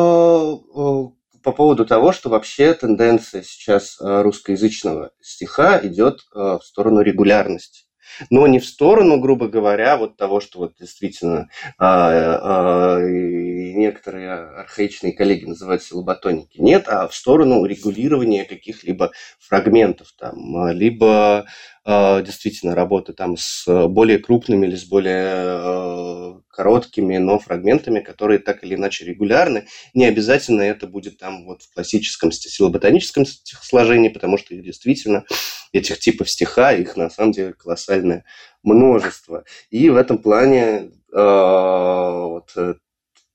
по 1.42 1.52
поводу 1.52 1.86
того, 1.86 2.12
что 2.12 2.28
вообще 2.28 2.74
тенденция 2.74 3.42
сейчас 3.44 3.98
русскоязычного 4.00 5.12
стиха 5.20 5.78
идет 5.86 6.22
в 6.32 6.60
сторону 6.60 7.02
регулярности 7.02 7.85
но 8.30 8.46
не 8.46 8.58
в 8.58 8.66
сторону, 8.66 9.18
грубо 9.20 9.48
говоря, 9.48 9.96
вот 9.96 10.16
того, 10.16 10.40
что 10.40 10.60
вот 10.60 10.74
действительно 10.78 11.48
а, 11.78 12.96
а, 12.96 13.00
некоторые 13.00 14.32
архаичные 14.32 15.12
коллеги 15.12 15.44
называют 15.44 15.82
силоботоники. 15.82 16.58
Нет, 16.60 16.88
а 16.88 17.08
в 17.08 17.14
сторону 17.14 17.64
регулирования 17.64 18.44
каких-либо 18.44 19.12
фрагментов 19.38 20.12
там, 20.18 20.68
либо 20.70 21.46
а, 21.84 22.20
действительно 22.22 22.74
работы 22.74 23.12
там 23.12 23.36
с 23.36 23.64
более 23.88 24.18
крупными 24.18 24.66
или 24.66 24.74
с 24.76 24.84
более 24.84 25.34
а, 25.36 26.40
короткими, 26.56 27.18
но 27.18 27.38
фрагментами, 27.38 28.00
которые 28.00 28.38
так 28.38 28.64
или 28.64 28.74
иначе 28.74 29.04
регулярны. 29.04 29.66
Не 29.92 30.06
обязательно 30.06 30.62
это 30.62 30.86
будет 30.86 31.18
там 31.18 31.44
вот 31.44 31.62
в 31.62 31.74
классическом 31.74 32.32
стилоботаническом 32.32 33.26
стихосложении, 33.26 34.08
потому 34.08 34.38
что 34.38 34.54
действительно 34.54 35.24
этих 35.72 35.98
типов 35.98 36.30
стиха, 36.30 36.72
их 36.72 36.96
на 36.96 37.10
самом 37.10 37.32
деле 37.32 37.52
колоссальное 37.52 38.24
множество. 38.62 39.44
И 39.70 39.90
в 39.90 39.96
этом 39.96 40.18
плане 40.18 40.90
э, 41.12 41.12
вот, 41.12 42.50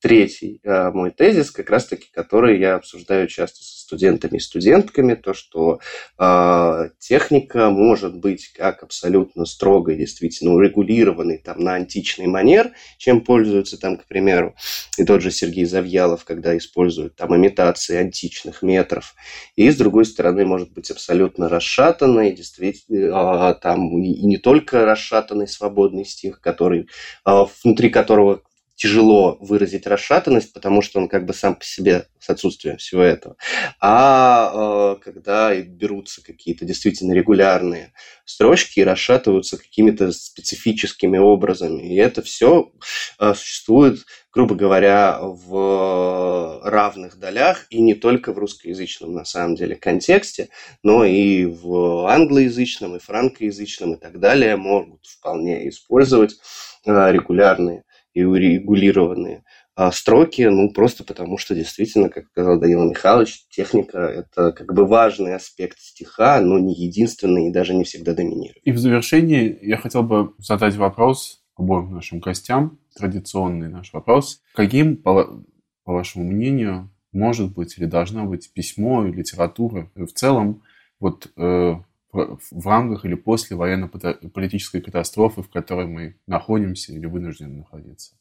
третий 0.01 0.60
э, 0.63 0.89
мой 0.91 1.12
тезис, 1.12 1.51
как 1.51 1.69
раз-таки, 1.69 2.07
который 2.12 2.60
я 2.60 2.75
обсуждаю 2.75 3.27
часто 3.27 3.63
со 3.63 3.81
студентами 3.91 4.38
и 4.38 4.39
студентками, 4.39 5.15
то, 5.15 5.34
что 5.34 5.82
э, 6.17 6.89
техника 6.97 7.69
может 7.69 8.15
быть 8.15 8.47
как 8.54 8.84
абсолютно 8.84 9.45
строгой, 9.45 9.97
действительно 9.97 10.54
урегулированной 10.54 11.39
там 11.39 11.60
на 11.60 11.73
античный 11.73 12.27
манер, 12.27 12.71
чем 12.97 13.19
пользуются 13.19 13.77
там, 13.77 13.97
к 13.97 14.06
примеру, 14.06 14.56
и 14.97 15.04
тот 15.04 15.21
же 15.21 15.30
Сергей 15.30 15.65
Завьялов, 15.65 16.23
когда 16.23 16.58
использует 16.58 17.17
там 17.17 17.36
имитации 17.36 17.97
античных 17.97 18.62
метров, 18.62 19.13
и 19.58 19.69
с 19.69 19.75
другой 19.75 20.06
стороны 20.06 20.45
может 20.45 20.71
быть 20.71 20.89
абсолютно 20.89 21.49
расшатанной, 21.49 22.32
действительно, 22.32 23.51
э, 23.51 23.56
там 23.62 24.01
и 24.01 24.21
не 24.21 24.38
только 24.38 24.86
расшатанный 24.86 25.49
свободный 25.49 26.06
стих, 26.06 26.39
который, 26.39 26.88
э, 27.25 27.45
внутри 27.63 27.89
которого 27.89 28.42
тяжело 28.82 29.38
выразить 29.40 29.86
расшатанность, 29.86 30.54
потому 30.54 30.82
что 30.82 31.00
он 31.00 31.08
как 31.08 31.27
бы 31.27 31.36
сам 31.36 31.54
по 31.54 31.63
себе 31.63 32.08
с 32.19 32.32
отсутствием 32.32 32.77
всего 32.77 33.04
этого. 33.04 33.36
А 33.79 34.96
э, 34.98 35.04
когда 35.04 35.54
берутся 35.54 36.23
какие-то 36.23 36.65
действительно 36.65 37.13
регулярные 37.13 37.94
строчки 38.25 38.79
и 38.79 38.84
расшатываются 38.84 39.58
какими-то 39.58 40.12
специфическими 40.12 41.19
образами, 41.19 41.94
и 41.94 41.96
это 41.96 42.23
все 42.23 42.71
э, 43.19 43.36
существует, 43.36 44.00
грубо 44.34 44.56
говоря, 44.56 45.19
в 45.21 46.62
равных 46.63 47.19
долях, 47.19 47.67
и 47.69 47.82
не 47.82 47.94
только 47.94 48.34
в 48.34 48.40
русскоязычном, 48.40 49.13
на 49.13 49.25
самом 49.25 49.54
деле, 49.54 49.75
контексте, 49.75 50.50
но 50.82 51.06
и 51.06 51.46
в 51.46 52.10
англоязычном, 52.10 52.96
и 52.96 53.00
франкоязычном, 53.00 53.94
и 53.94 54.00
так 54.00 54.19
далее, 54.19 54.56
могут 54.56 55.06
вполне 55.06 55.69
использовать 55.69 56.40
э, 56.88 57.12
регулярные 57.12 57.84
и 58.13 58.23
урегулированные 58.23 59.43
а 59.73 59.91
строки, 59.91 60.41
ну, 60.43 60.69
просто 60.71 61.03
потому 61.03 61.37
что 61.37 61.55
действительно, 61.55 62.09
как 62.09 62.27
сказал 62.27 62.59
Данила 62.59 62.89
Михайлович, 62.89 63.47
техника– 63.49 63.97
это 63.99 64.51
как 64.51 64.73
бы 64.73 64.85
важный 64.85 65.33
аспект 65.33 65.79
стиха, 65.79 66.41
но 66.41 66.59
не 66.59 66.75
единственный 66.75 67.47
и 67.47 67.51
даже 67.51 67.73
не 67.73 67.83
всегда 67.83 68.13
доминирует. 68.13 68.62
И 68.63 68.71
в 68.71 68.77
завершении 68.77 69.57
я 69.62 69.77
хотел 69.77 70.03
бы 70.03 70.33
задать 70.39 70.75
вопрос 70.75 71.41
обоим 71.55 71.93
нашим 71.93 72.19
гостям. 72.19 72.79
Традиционный 72.95 73.69
наш 73.69 73.93
вопрос. 73.93 74.41
Каким, 74.53 74.97
по, 74.97 75.43
по 75.83 75.93
вашему 75.93 76.25
мнению, 76.25 76.91
может 77.13 77.53
быть 77.53 77.77
или 77.77 77.85
должна 77.85 78.25
быть 78.25 78.51
письмо 78.53 79.05
и 79.05 79.12
литература 79.12 79.89
и 79.95 80.03
в 80.03 80.13
целом 80.13 80.63
вот 80.99 81.31
э, 81.37 81.75
в 82.13 82.67
рамках 82.67 83.05
или 83.05 83.15
после 83.15 83.55
военно-политической 83.55 84.81
катастрофы, 84.81 85.41
в 85.41 85.49
которой 85.49 85.87
мы 85.87 86.19
находимся 86.27 86.93
или 86.93 87.05
вынуждены 87.05 87.59
находиться? 87.59 88.15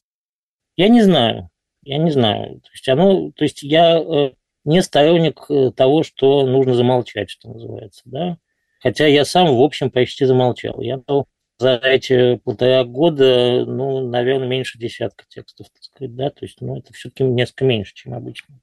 Я 0.77 0.89
не 0.89 1.03
знаю. 1.03 1.51
Я 1.83 1.99
не 1.99 2.11
знаю. 2.11 2.61
То 2.61 2.71
есть, 2.73 2.89
оно, 2.89 3.31
то 3.33 3.45
есть 3.45 3.63
я 3.63 3.99
э, 3.99 4.33
не 4.65 4.83
сторонник 4.83 5.41
э, 5.49 5.71
того, 5.75 6.03
что 6.03 6.47
нужно 6.47 6.75
замолчать, 6.75 7.31
что 7.31 7.49
называется. 7.49 8.03
Да? 8.05 8.39
Хотя 8.81 9.07
я 9.07 9.25
сам, 9.25 9.57
в 9.57 9.63
общем, 9.63 9.91
почти 9.91 10.25
замолчал. 10.25 10.81
Я 10.81 10.99
дал 10.99 11.27
за 11.59 11.77
эти 11.77 12.37
полтора 12.37 12.85
года, 12.85 13.65
ну, 13.67 14.09
наверное, 14.09 14.49
меньше 14.49 14.79
десятка 14.79 15.25
текстов, 15.29 15.69
так 15.71 15.83
сказать, 15.83 16.15
да, 16.17 16.31
то 16.31 16.47
есть, 16.47 16.61
ну, 16.63 16.79
это 16.79 16.93
все-таки 16.95 17.23
несколько 17.23 17.67
меньше, 17.67 17.95
чем 17.95 18.15
обычно. 18.15 18.59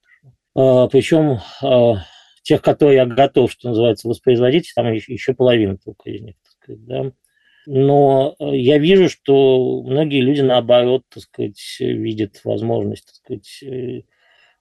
А, 0.55 0.88
причем 0.88 1.39
а, 1.61 2.03
тех, 2.48 2.62
которые 2.62 2.95
я 2.95 3.06
готов, 3.06 3.52
что 3.52 3.70
называется, 3.70 4.08
воспроизводить, 4.08 4.72
там 4.74 4.91
еще 4.93 5.34
половина 5.34 5.78
только 5.78 6.10
из 6.10 6.22
них, 6.22 6.36
так 6.43 6.52
сказать, 6.54 6.86
да. 6.86 7.12
Но 7.66 8.36
э, 8.39 8.56
я 8.56 8.78
вижу, 8.78 9.10
что 9.10 9.84
многие 9.84 10.22
люди, 10.22 10.39
наоборот, 10.39 11.04
так 11.10 11.24
сказать, 11.24 11.60
видят 11.80 12.39
возможность, 12.45 13.08
так 13.08 13.16
сказать, 13.16 13.64
э, 13.64 14.04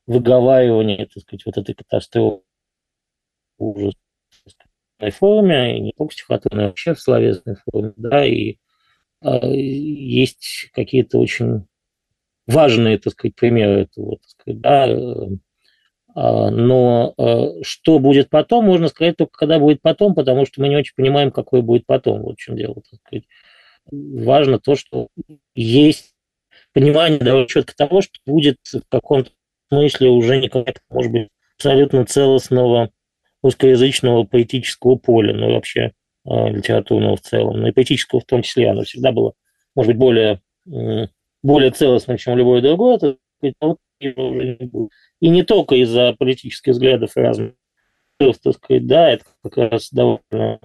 выговаривания, 0.06 1.06
так 1.06 1.22
сказать, 1.22 1.46
вот 1.46 1.58
этой 1.58 1.74
катастрофы 1.74 2.42
ужас 3.58 3.94
форме, 5.12 5.78
и 5.78 5.80
не 5.80 5.92
только 5.96 6.14
стихотворной, 6.14 6.64
а 6.64 6.68
вообще 6.68 6.94
в 6.94 7.00
словесной 7.00 7.56
форме, 7.70 7.92
да, 7.96 8.26
и 8.26 8.56
э, 9.22 9.46
есть 9.54 10.70
какие-то 10.72 11.18
очень 11.18 11.66
важные, 12.48 12.98
так 12.98 13.12
сказать, 13.12 13.36
примеры 13.36 13.82
этого, 13.82 14.16
так 14.16 14.28
сказать, 14.28 14.60
да, 14.60 14.88
э, 14.88 15.36
но 16.16 17.12
э, 17.18 17.62
что 17.62 17.98
будет 17.98 18.30
потом, 18.30 18.64
можно 18.64 18.88
сказать 18.88 19.18
только 19.18 19.36
когда 19.36 19.58
будет 19.58 19.82
потом, 19.82 20.14
потому 20.14 20.46
что 20.46 20.62
мы 20.62 20.68
не 20.68 20.76
очень 20.76 20.94
понимаем, 20.96 21.30
какое 21.30 21.60
будет 21.60 21.84
потом. 21.84 22.22
Вот 22.22 22.36
в 22.36 22.40
чем 22.40 22.56
дело. 22.56 22.76
Важно 23.90 24.58
то, 24.58 24.76
что 24.76 25.08
есть 25.54 26.14
понимание 26.72 27.18
довольно 27.18 27.46
четко 27.46 27.76
того, 27.76 28.00
что 28.00 28.18
будет 28.24 28.56
в 28.72 28.88
каком-то 28.88 29.30
смысле 29.68 30.08
уже 30.08 30.40
не 30.40 30.48
как 30.48 30.80
может 30.88 31.12
быть, 31.12 31.28
абсолютно 31.56 32.06
целостного 32.06 32.90
русскоязычного 33.42 34.24
поэтического 34.24 34.96
поля, 34.96 35.34
ну 35.34 35.50
и 35.50 35.52
вообще 35.52 35.92
э, 36.24 36.48
литературного 36.48 37.16
в 37.16 37.20
целом, 37.20 37.60
но 37.60 37.68
и 37.68 37.72
поэтического 37.72 38.20
в 38.20 38.24
том 38.24 38.40
числе, 38.40 38.70
оно 38.70 38.84
всегда 38.84 39.12
было, 39.12 39.34
может 39.74 39.92
быть, 39.92 39.98
более, 39.98 40.40
более 41.42 41.72
целостным, 41.72 42.16
чем 42.16 42.38
любое 42.38 42.62
другое, 42.62 42.96
это 42.96 43.16
вот 43.60 43.78
уже 44.00 44.56
не 44.58 44.66
будет. 44.66 44.90
И 45.20 45.28
не 45.28 45.42
только 45.42 45.76
из-за 45.76 46.14
политических 46.18 46.72
взглядов 46.72 47.16
и 47.16 47.20
разных, 47.20 47.52
так 48.18 48.54
сказать, 48.54 48.86
да, 48.86 49.10
это 49.10 49.24
как 49.42 49.56
раз 49.56 49.90
довольно 49.90 50.60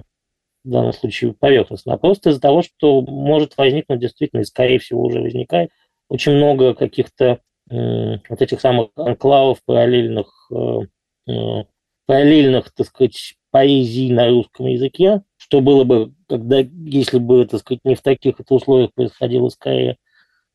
в 0.64 0.70
данном 0.70 0.94
случае 0.94 1.34
поверхностно, 1.34 1.94
а 1.94 1.98
просто 1.98 2.30
из-за 2.30 2.42
того, 2.42 2.62
что 2.62 3.02
может 3.02 3.58
возникнуть 3.58 4.00
действительно, 4.00 4.42
и 4.42 4.46
скорее 4.46 4.80
всего 4.80 5.04
уже 5.04 5.20
возникает, 5.20 5.72
очень 6.08 6.34
много 6.34 6.76
каких-то 6.76 7.40
э, 7.70 8.18
вот 8.30 8.42
этих 8.42 8.62
самых 8.62 8.90
анклавов 8.96 9.64
параллельных, 9.66 10.28
э, 10.52 11.32
э, 11.32 11.64
параллельных, 12.06 12.72
так 12.74 12.88
сказать, 12.88 13.36
поэзий 13.50 14.12
на 14.12 14.30
русском 14.30 14.68
языке, 14.68 15.24
что 15.38 15.62
было 15.62 15.84
бы, 15.84 16.14
когда, 16.28 16.60
если 16.60 17.18
бы, 17.18 17.46
так 17.46 17.62
сказать, 17.62 17.82
не 17.84 17.96
в 17.96 18.02
таких 18.02 18.36
условиях 18.50 18.94
происходило 18.94 19.50
скорее 19.50 19.98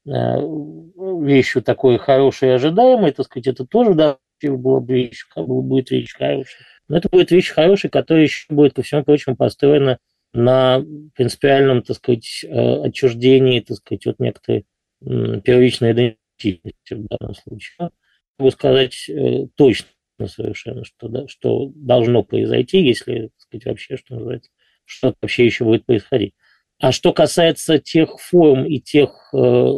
вещью 0.06 1.62
такой 1.62 1.98
хорошей 1.98 2.50
и 2.50 2.52
ожидаемой, 2.52 3.12
так 3.12 3.26
сказать, 3.26 3.48
это 3.48 3.66
тоже, 3.66 3.94
да, 3.94 4.18
была 4.42 4.80
бы 4.80 4.94
вещь, 4.94 5.26
будет 5.36 5.90
вещь 5.90 6.14
хорошая. 6.14 6.66
Но 6.88 6.98
это 6.98 7.08
будет 7.08 7.30
вещь 7.30 7.50
хорошая, 7.50 7.90
которая 7.90 8.24
еще 8.24 8.46
будет, 8.48 8.74
ко 8.74 8.82
всему 8.82 9.04
прочему, 9.04 9.36
построена 9.36 9.98
на 10.32 10.84
принципиальном, 11.14 11.82
так 11.82 11.96
сказать, 11.96 12.44
э, 12.44 12.82
отчуждении, 12.84 13.60
так 13.60 13.78
сказать, 13.78 14.06
от 14.06 14.20
некоторой 14.20 14.66
первичной 15.00 15.92
идентичности 15.92 16.94
в 16.94 17.06
данном 17.06 17.34
случае. 17.34 17.90
Могу 18.38 18.50
сказать 18.50 19.08
э, 19.08 19.46
точно 19.56 19.88
совершенно, 20.26 20.84
что, 20.84 21.08
да, 21.08 21.28
что 21.28 21.72
должно 21.74 22.22
произойти, 22.22 22.82
если, 22.82 23.28
так 23.28 23.40
сказать, 23.40 23.66
вообще, 23.66 23.96
что 23.96 24.14
называется, 24.14 24.50
что 24.84 25.14
вообще 25.20 25.46
еще 25.46 25.64
будет 25.64 25.84
происходить. 25.86 26.34
А 26.78 26.92
что 26.92 27.12
касается 27.12 27.78
тех 27.78 28.18
форм 28.20 28.66
и 28.66 28.80
тех, 28.80 29.30
э, 29.32 29.70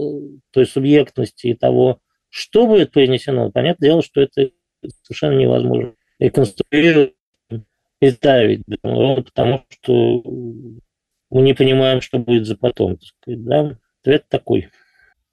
той 0.51 0.67
субъектности 0.67 1.49
и 1.49 1.55
того, 1.55 2.01
что 2.29 2.67
будет 2.67 2.93
произнесено, 2.93 3.51
понятное 3.51 3.91
дело, 3.91 4.03
что 4.03 4.21
это 4.21 4.51
совершенно 5.05 5.39
невозможно 5.39 5.95
реконструировать, 6.19 7.15
представить, 8.01 8.63
да, 8.67 9.23
потому 9.23 9.65
что 9.69 10.23
мы 11.31 11.43
не 11.43 11.55
понимаем, 11.55 12.01
что 12.01 12.19
будет 12.19 12.47
за 12.47 12.57
потом. 12.57 12.97
Так 12.97 13.09
сказать, 13.09 13.45
да? 13.45 13.79
Ответ 14.03 14.29
такой. 14.29 14.69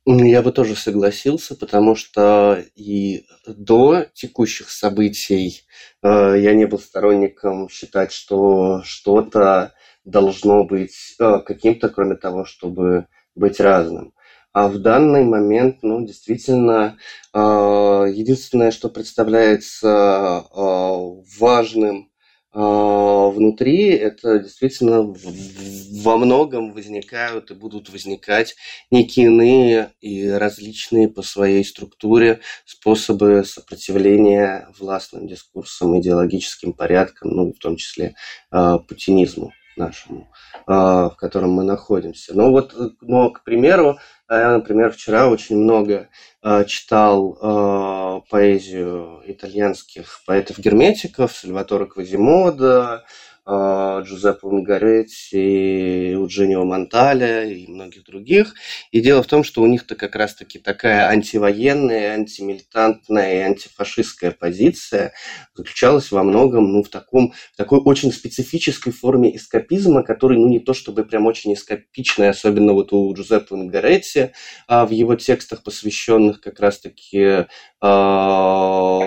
Я 0.08 0.44
бы 0.44 0.52
тоже 0.52 0.76
согласился, 0.76 1.56
потому 1.56 1.96
что 1.96 2.64
и 2.76 3.26
до 3.48 4.06
текущих 4.14 4.70
событий 4.70 5.64
э, 6.04 6.36
я 6.38 6.54
не 6.54 6.66
был 6.66 6.78
сторонником 6.78 7.70
считать, 7.70 8.12
что 8.12 8.84
что-то 8.84 9.74
должно 10.06 10.64
быть 10.64 11.16
э, 11.20 11.40
каким-то, 11.46 11.90
кроме 11.90 12.16
того, 12.16 12.46
чтобы 12.46 13.08
быть 13.36 13.60
разным. 13.60 14.14
А 14.54 14.70
в 14.70 14.78
данный 14.78 15.26
момент, 15.26 15.80
ну, 15.82 16.06
действительно, 16.06 16.98
э, 17.34 17.40
единственное, 17.40 18.72
что 18.72 18.88
представляется 18.90 20.46
э, 20.50 21.00
важным 21.40 22.10
внутри, 22.58 23.90
это 23.90 24.40
действительно 24.40 25.02
во 25.02 26.16
многом 26.16 26.72
возникают 26.72 27.52
и 27.52 27.54
будут 27.54 27.90
возникать 27.90 28.56
некие 28.92 29.26
иные 29.26 29.92
и 30.00 30.30
различные 30.30 31.10
по 31.10 31.22
своей 31.22 31.66
структуре 31.66 32.40
способы 32.66 33.44
сопротивления 33.44 34.70
властным 34.80 35.28
дискурсам, 35.28 36.00
идеологическим 36.00 36.72
порядкам, 36.72 37.32
ну, 37.32 37.52
в 37.52 37.58
том 37.58 37.76
числе 37.76 38.16
путинизму 38.50 39.52
нашему, 39.78 40.32
а, 40.66 41.10
в 41.10 41.16
котором 41.16 41.52
мы 41.52 41.64
находимся. 41.64 42.36
Но 42.36 42.52
вот, 42.52 42.76
но, 43.02 43.30
к 43.30 43.44
примеру, 43.44 43.98
я, 44.30 44.54
например, 44.54 44.92
вчера 44.92 45.28
очень 45.28 45.58
много 45.58 46.10
а, 46.42 46.64
читал 46.64 47.38
а, 47.42 48.22
поэзию 48.30 49.22
итальянских 49.26 50.22
поэтов-герметиков, 50.26 51.32
Сальватора 51.32 51.86
Квазимода, 51.86 52.94
а, 52.94 53.04
Джузеппе 53.48 54.48
Унгаретти, 54.48 56.14
Eugenio 56.14 56.64
Монталя 56.64 57.44
и 57.44 57.68
многих 57.68 58.04
других. 58.04 58.54
И 58.92 59.02
дело 59.02 59.22
в 59.22 59.28
том, 59.28 59.44
что 59.44 59.62
у 59.62 59.68
них-то 59.68 59.96
как 59.96 60.16
раз-таки 60.16 60.58
такая 60.58 61.08
антивоенная, 61.08 62.14
антимилитантная 62.14 63.34
и 63.36 63.44
антифашистская 63.44 64.32
позиция 64.32 65.14
заключалась 65.54 66.12
во 66.12 66.24
многом 66.24 66.72
ну, 66.72 66.84
в, 66.84 66.90
таком, 66.90 67.34
в 67.54 67.58
такой 67.58 67.80
очень 67.80 68.12
специфической 68.12 68.92
форме 68.92 69.36
эскапизма, 69.36 70.04
который 70.04 70.38
ну, 70.38 70.48
не 70.48 70.60
то 70.60 70.74
чтобы 70.74 71.06
прям 71.06 71.26
очень 71.28 71.54
эскапичный, 71.54 72.30
особенно 72.30 72.74
вот 72.74 72.94
у 72.94 73.14
Джузеппе 73.14 73.56
Унгаретти 73.56 74.32
а 74.68 74.86
в 74.86 74.92
его 74.92 75.16
текстах, 75.16 75.64
посвященных 75.64 76.42
как 76.42 76.60
раз-таки 76.60 77.46
а, 77.80 79.00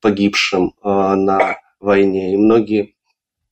погибшим 0.00 0.74
а, 0.82 1.14
на 1.14 1.58
войне. 1.80 2.34
И 2.34 2.36
многие 2.36 2.94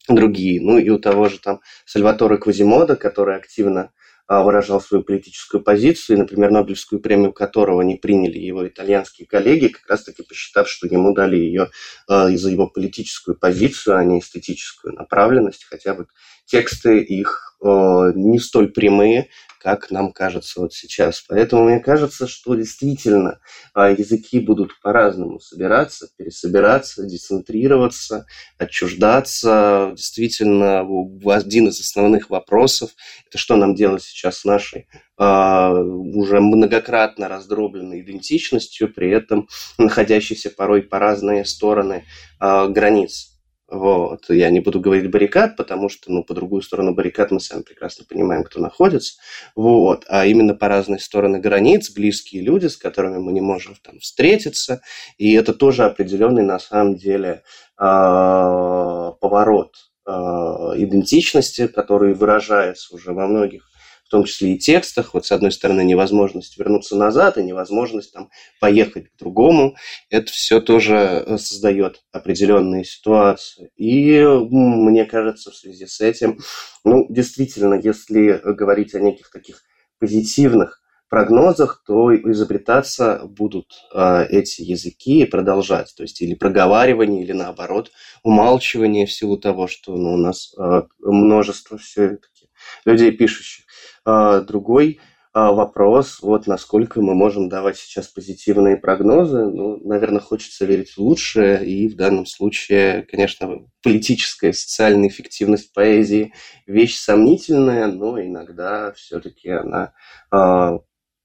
другие. 0.09 0.61
Ну 0.61 0.79
и 0.79 0.89
у 0.89 0.99
того 0.99 1.29
же 1.29 1.39
там 1.39 1.61
Сальватора 1.85 2.37
Квазимода, 2.37 2.97
который 2.97 3.37
активно 3.37 3.93
а, 4.27 4.43
выражал 4.43 4.81
свою 4.81 5.05
политическую 5.05 5.63
позицию, 5.63 6.17
и, 6.17 6.21
например, 6.21 6.51
Нобелевскую 6.51 7.01
премию 7.01 7.33
которого 7.33 7.83
не 7.83 7.97
приняли 7.97 8.39
его 8.39 8.67
итальянские 8.67 9.27
коллеги, 9.27 9.69
как 9.69 9.89
раз-таки 9.89 10.23
посчитав, 10.23 10.69
что 10.69 10.87
ему 10.87 11.13
дали 11.13 11.37
ее 11.37 11.71
а, 12.09 12.29
за 12.29 12.51
его 12.51 12.67
политическую 12.69 13.37
позицию, 13.37 13.97
а 13.97 14.05
не 14.05 14.21
эстетическую 14.21 14.95
направленность, 14.95 15.65
хотя 15.65 15.95
вот 15.95 16.09
тексты 16.47 17.01
их 17.01 17.52
не 17.63 18.39
столь 18.39 18.73
прямые, 18.73 19.29
как 19.63 19.93
нам 19.93 20.13
кажется 20.13 20.61
вот 20.61 20.75
сейчас. 20.75 21.25
Поэтому 21.29 21.65
мне 21.65 21.79
кажется, 21.79 22.27
что 22.27 22.55
действительно 22.57 23.39
а, 23.75 23.91
языки 23.91 24.41
будут 24.41 24.73
по-разному 24.81 25.39
собираться, 25.39 26.09
пересобираться, 26.17 27.05
децентрироваться, 27.05 28.27
отчуждаться. 28.59 29.93
Действительно, 29.95 30.85
один 31.27 31.69
из 31.69 31.81
основных 31.81 32.29
вопросов– 32.29 32.91
это 33.29 33.39
что 33.39 33.57
нам 33.57 33.77
делать 33.77 34.03
сейчас 34.03 34.39
с 34.39 34.45
нашей 34.45 34.89
а, 35.17 35.73
уже 35.73 36.41
многократно 36.41 37.29
раздробленной 37.29 38.01
идентичностью, 38.01 38.93
при 38.93 39.11
этом 39.11 39.49
находящейся 39.79 40.51
порой 40.51 40.83
по 40.83 40.99
разные 40.99 41.45
стороны 41.45 42.05
а, 42.41 42.67
границ 42.67 43.32
Вот. 43.73 44.29
Я 44.29 44.51
не 44.51 44.61
буду 44.61 44.81
говорить 44.81 45.11
баррикад, 45.11 45.57
потому 45.57 45.89
что, 45.89 46.13
ну, 46.13 46.23
по 46.23 46.35
другую 46.35 46.61
сторону 46.61 46.95
баррикад 46.95 47.31
мы 47.31 47.41
сами 47.41 47.63
прекрасно 47.63 48.05
понимаем, 48.07 48.45
кто 48.45 48.61
находится. 48.61 49.15
Вот. 49.57 50.05
А 50.09 50.27
именно 50.27 50.55
по 50.55 50.69
разные 50.69 51.01
стороны 51.01 51.39
границ, 51.41 51.91
близкие 51.91 52.43
люди, 52.43 52.67
с 52.67 52.77
которыми 52.77 53.17
мы 53.17 53.33
не 53.33 53.41
можем 53.41 53.75
там 53.83 53.99
встретиться. 53.99 54.83
И 55.17 55.33
это 55.33 55.55
тоже 55.55 55.85
определенный, 55.85 56.43
на 56.43 56.59
самом 56.59 56.97
деле, 56.97 57.45
а, 57.79 59.13
поворот 59.13 59.75
а, 60.05 60.75
идентичности, 60.77 61.67
который 61.67 62.13
выражается 62.13 62.95
уже 62.95 63.15
во 63.15 63.27
многих 63.27 63.72
том 64.13 64.25
числе 64.25 64.55
и 64.55 64.59
текстах. 64.59 65.15
Вот 65.15 65.25
с 65.25 65.33
одной 65.33 65.51
стороны 65.51 65.83
невозможность 65.83 66.59
вернуться 66.59 66.97
назад 66.97 67.39
и 67.39 67.43
невозможность 67.43 68.13
там 68.13 68.31
поехать 68.61 69.09
к 69.09 69.19
другому. 69.19 69.75
Это 70.11 70.31
все 70.31 70.61
тоже 70.61 70.95
э, 70.95 71.39
создает 71.39 72.03
определенные 72.13 72.85
ситуации. 72.85 73.71
И 73.77 74.23
мне 74.23 75.07
кажется, 75.07 75.51
в 75.51 75.57
связи 75.57 75.87
с 75.87 76.01
этим, 76.03 76.39
ну, 76.85 77.07
действительно, 77.09 77.75
если 77.83 78.41
говорить 78.45 78.95
о 78.95 79.01
неких 79.01 79.31
таких 79.31 79.63
позитивных 79.99 80.83
прогнозах, 81.09 81.83
то 81.87 82.15
изобретаться 82.15 83.23
будут 83.25 83.73
э, 83.95 84.27
эти 84.29 84.61
языки 84.61 85.21
и 85.21 85.27
продолжать. 85.27 85.95
То 85.97 86.03
есть 86.03 86.21
или 86.21 86.35
проговаривание, 86.35 87.23
или 87.23 87.33
наоборот 87.33 87.91
умалчивание 88.23 89.07
в 89.07 89.13
силу 89.13 89.39
того, 89.39 89.69
что 89.69 89.97
ну, 89.97 90.15
у 90.15 90.17
нас 90.19 90.55
э, 90.59 90.83
множество 91.01 91.79
все-таки 91.79 92.51
людей 92.85 93.11
пишущих. 93.11 93.65
А, 94.05 94.41
другой 94.41 95.01
а, 95.33 95.53
вопрос, 95.53 96.21
вот 96.21 96.47
насколько 96.47 97.01
мы 97.01 97.15
можем 97.15 97.49
давать 97.49 97.79
сейчас 97.79 98.09
позитивные 98.09 98.77
прогнозы. 98.77 99.47
Ну, 99.47 99.79
наверное, 99.79 100.21
хочется 100.21 100.67
верить 100.67 100.91
в 100.91 100.99
лучшее, 100.99 101.65
и 101.65 101.89
в 101.89 101.97
данном 101.97 102.27
случае, 102.27 103.03
конечно, 103.11 103.61
политическая 103.83 104.53
социальная 104.53 105.09
эффективность 105.09 105.73
поэзии– 105.73 106.35
вещь 106.67 106.97
сомнительная, 106.99 107.87
но 107.87 108.21
иногда 108.21 108.93
все-таки 108.93 109.51
она 109.51 109.95
э, 110.33 110.79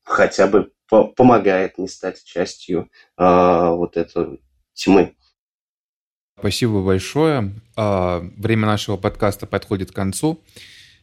хотя 0.04 0.48
бы 0.48 0.72
по 0.90 1.04
помогает 1.06 1.78
не 1.78 1.90
стать 1.90 2.24
частью 2.24 2.90
э, 3.18 3.24
вот 3.24 3.98
этой 3.98 4.40
тьмы. 4.74 5.16
Спасибо 6.40 6.84
большое. 6.84 7.56
Время 7.76 8.68
нашего 8.68 8.96
подкаста 8.96 9.48
подходит 9.48 9.92
к 9.92 9.96
концу. 9.96 10.44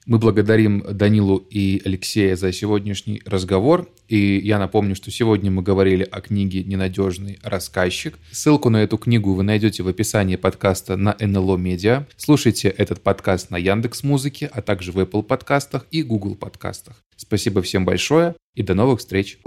Мы 0.07 0.19
благодарим 0.19 0.85
Данилу 0.87 1.39
и 1.39 1.81
Алексея 1.83 2.37
за 2.37 2.53
сегодняшний 2.53 3.23
разговор. 3.25 3.89
И 4.07 4.39
я 4.39 4.59
напомню, 4.59 4.95
что 4.95 5.11
сегодня 5.11 5.51
мы 5.51 5.63
говорили 5.63 6.03
о 6.03 6.21
книге 6.21 6.63
«Ненадежный 6.63 7.39
рассказчик». 7.43 8.19
Ссылку 8.31 8.69
на 8.69 8.83
эту 8.83 8.99
книгу 8.99 9.33
вы 9.33 9.43
найдете 9.43 9.83
в 9.83 9.89
описании 9.89 10.37
подкаста 10.37 10.97
на 10.97 11.17
НЛО 11.19 11.57
Медиа. 11.57 12.07
Слушайте 12.19 12.69
этот 12.69 13.03
подкаст 13.03 13.51
на 13.51 13.57
Яндекс 13.57 14.03
Музыке, 14.03 14.51
а 14.53 14.61
также 14.61 14.93
в 14.93 14.99
Apple 14.99 15.23
подкастах 15.23 15.87
и 15.91 16.03
Google 16.03 16.35
подкастах. 16.35 17.03
Спасибо 17.17 17.63
всем 17.63 17.87
большое 17.87 18.37
и 18.55 18.63
до 18.63 18.75
новых 18.75 18.99
встреч! 18.99 19.39